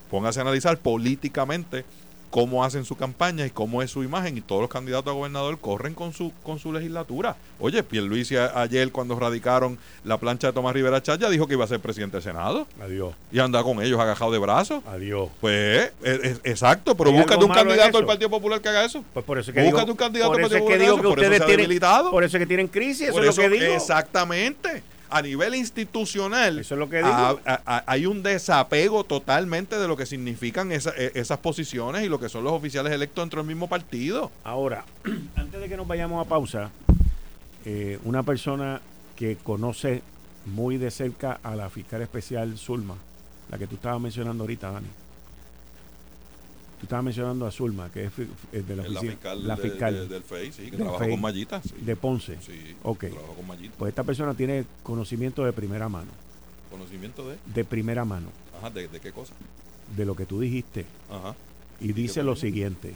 [0.08, 1.84] Póngase a analizar políticamente
[2.30, 5.58] cómo hacen su campaña y cómo es su imagen y todos los candidatos a gobernador
[5.58, 7.36] corren con su con su legislatura.
[7.58, 11.68] Oye, Pierluisi ayer cuando radicaron la plancha de Tomás Rivera Chaya dijo que iba a
[11.68, 12.66] ser presidente del Senado.
[12.80, 13.14] Adiós.
[13.32, 14.82] Y anda con ellos agajado de brazos.
[14.86, 15.28] Adiós.
[15.40, 19.04] Pues es, es, exacto, pero búscate un candidato del Partido Popular que haga eso.
[19.12, 21.20] Pues por eso que búscate digo, un candidato del Partido es que Popular digo que
[21.20, 21.68] ustedes tienen
[22.10, 23.74] por eso es que tienen crisis, eso Por es lo que digo.
[23.74, 24.82] Exactamente.
[25.10, 27.08] A nivel institucional, Eso es lo que digo.
[27.08, 32.04] a- a- a- hay un desapego totalmente de lo que significan esa- e- esas posiciones
[32.04, 34.30] y lo que son los oficiales electos dentro del mismo partido.
[34.44, 34.84] Ahora,
[35.36, 36.70] antes de que nos vayamos a pausa,
[37.64, 38.80] eh, una persona
[39.16, 40.02] que conoce
[40.46, 42.94] muy de cerca a la fiscal especial Zulma,
[43.50, 44.86] la que tú estabas mencionando ahorita, Dani.
[46.78, 50.22] Tú estabas mencionando a Zulma, que es de la, fiscal, la de- fiscal de- del
[50.22, 51.60] FEI, sí, que trabaja FEI, con Mallita.
[51.62, 52.38] Sí, de Ponce.
[52.40, 53.00] sí Ok.
[53.10, 53.74] trabaja con Mallita.
[53.76, 56.10] Pues esta persona tiene conocimiento de primera mano,
[56.70, 59.32] Conocimiento de, de primera mano, ajá, de, de qué cosa.
[59.96, 60.84] de lo que tú dijiste.
[61.10, 61.34] Ajá.
[61.80, 62.94] Y dice lo siguiente.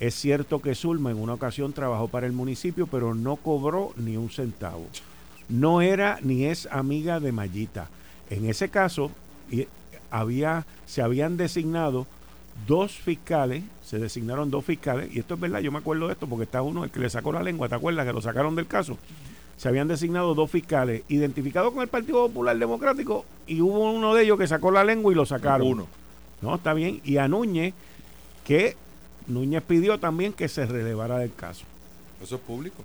[0.00, 4.16] Es cierto que Zulma en una ocasión trabajó para el municipio, pero no cobró ni
[4.16, 4.86] un centavo.
[5.48, 7.88] No era ni es amiga de Mayita.
[8.30, 9.10] En ese caso,
[9.50, 9.68] y-
[10.10, 12.06] había, se habían designado
[12.66, 16.26] dos fiscales, se designaron dos fiscales, y esto es verdad, yo me acuerdo de esto
[16.26, 18.06] porque está uno el que le sacó la lengua, ¿te acuerdas?
[18.06, 18.96] Que lo sacaron del caso.
[19.56, 24.24] Se habían designado dos fiscales identificados con el Partido Popular Democrático y hubo uno de
[24.24, 25.66] ellos que sacó la lengua y lo sacaron.
[25.68, 25.86] Uno.
[26.42, 27.00] No, está bien.
[27.04, 27.72] Y a Núñez,
[28.44, 28.76] que
[29.28, 31.64] Núñez pidió también que se relevara del caso.
[32.22, 32.82] Eso es público.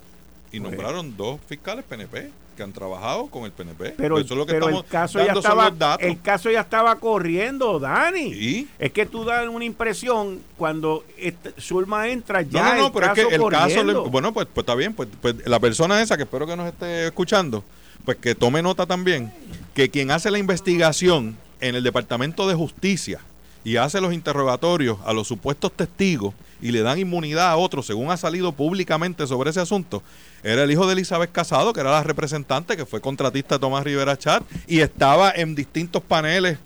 [0.51, 2.29] Y Pues- nombraron dos fiscales PNP
[2.59, 3.93] que han trabajado con el PNP.
[3.95, 6.05] Pero, eso es lo que pero estamos el caso ya estaba los datos.
[6.05, 8.33] el caso ya estaba corriendo, Dani.
[8.33, 8.67] ¿Y?
[8.77, 12.91] Es que tú das una impresión cuando este- Zulma entra ya no, no, no, el
[12.91, 15.61] pero es caso que el caso, le- bueno, pues, pues está bien, pues, pues la
[15.61, 17.63] persona esa que espero que nos esté escuchando,
[18.03, 19.31] pues que tome nota también,
[19.73, 23.21] que quien hace la investigación en el Departamento de Justicia
[23.63, 28.11] y hace los interrogatorios a los supuestos testigos y le dan inmunidad a otros, según
[28.11, 30.03] ha salido públicamente sobre ese asunto,
[30.43, 33.83] era el hijo de Elizabeth Casado, que era la representante, que fue contratista de Tomás
[33.83, 36.57] Rivera Chat, y estaba en distintos paneles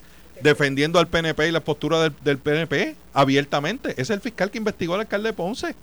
[0.41, 3.93] defendiendo al PNP y la postura del, del PNP abiertamente.
[3.99, 5.75] Es el fiscal que investigó al alcalde de Ponce.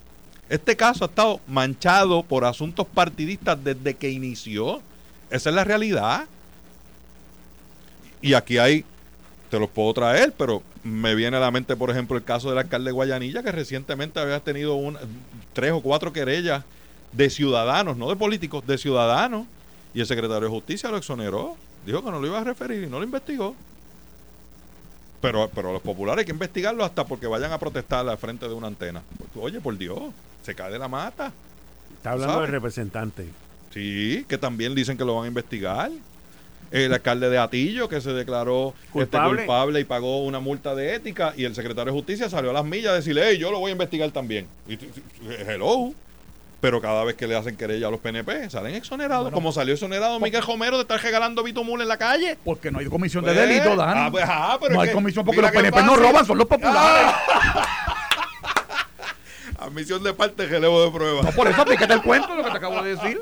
[0.49, 4.81] Este caso ha estado manchado por asuntos partidistas desde que inició.
[5.29, 6.25] Esa es la realidad.
[8.21, 8.85] Y aquí hay,
[9.51, 12.57] te los puedo traer, pero me viene a la mente, por ejemplo, el caso del
[12.57, 15.01] alcalde de Guayanilla, que recientemente había tenido una,
[15.51, 16.63] tres o cuatro querellas
[17.11, 19.45] de ciudadanos, no de políticos, de ciudadanos.
[19.93, 21.57] Y el secretario de Justicia lo exoneró.
[21.85, 23.53] Dijo que no lo iba a referir y no lo investigó.
[25.19, 28.47] Pero, pero a los populares hay que investigarlo hasta porque vayan a protestar al frente
[28.47, 29.03] de una antena.
[29.35, 29.99] Oye, por Dios,
[30.43, 31.33] se cae de la mata.
[31.97, 33.27] Está hablando del representante.
[33.73, 35.91] Sí, que también dicen que lo van a investigar.
[36.71, 39.79] El alcalde de Atillo, que se declaró este, Culpable.
[39.81, 42.91] y pagó una multa de ética, y el secretario de Justicia salió a las millas
[42.93, 44.47] a decirle, hey, yo lo voy a investigar también.
[44.67, 44.89] Y, t-
[45.47, 45.91] hello.
[46.61, 49.23] Pero cada vez que le hacen querella a los PNP, salen exonerados.
[49.23, 52.37] Bueno, como salió exonerado Miguel Romero de estar regalando bitumul en la calle.
[52.45, 53.97] Porque no hay comisión de Pues, delito, Dan.
[53.97, 56.45] ah, pues, ah, pero no hay que- comisión porque los PNP no roban, son los
[56.47, 57.13] populares.
[59.57, 61.21] A Admisión de parte, relevo de prueba.
[61.23, 63.21] No, por eso fíjate el cuento lo que te acabo de decir.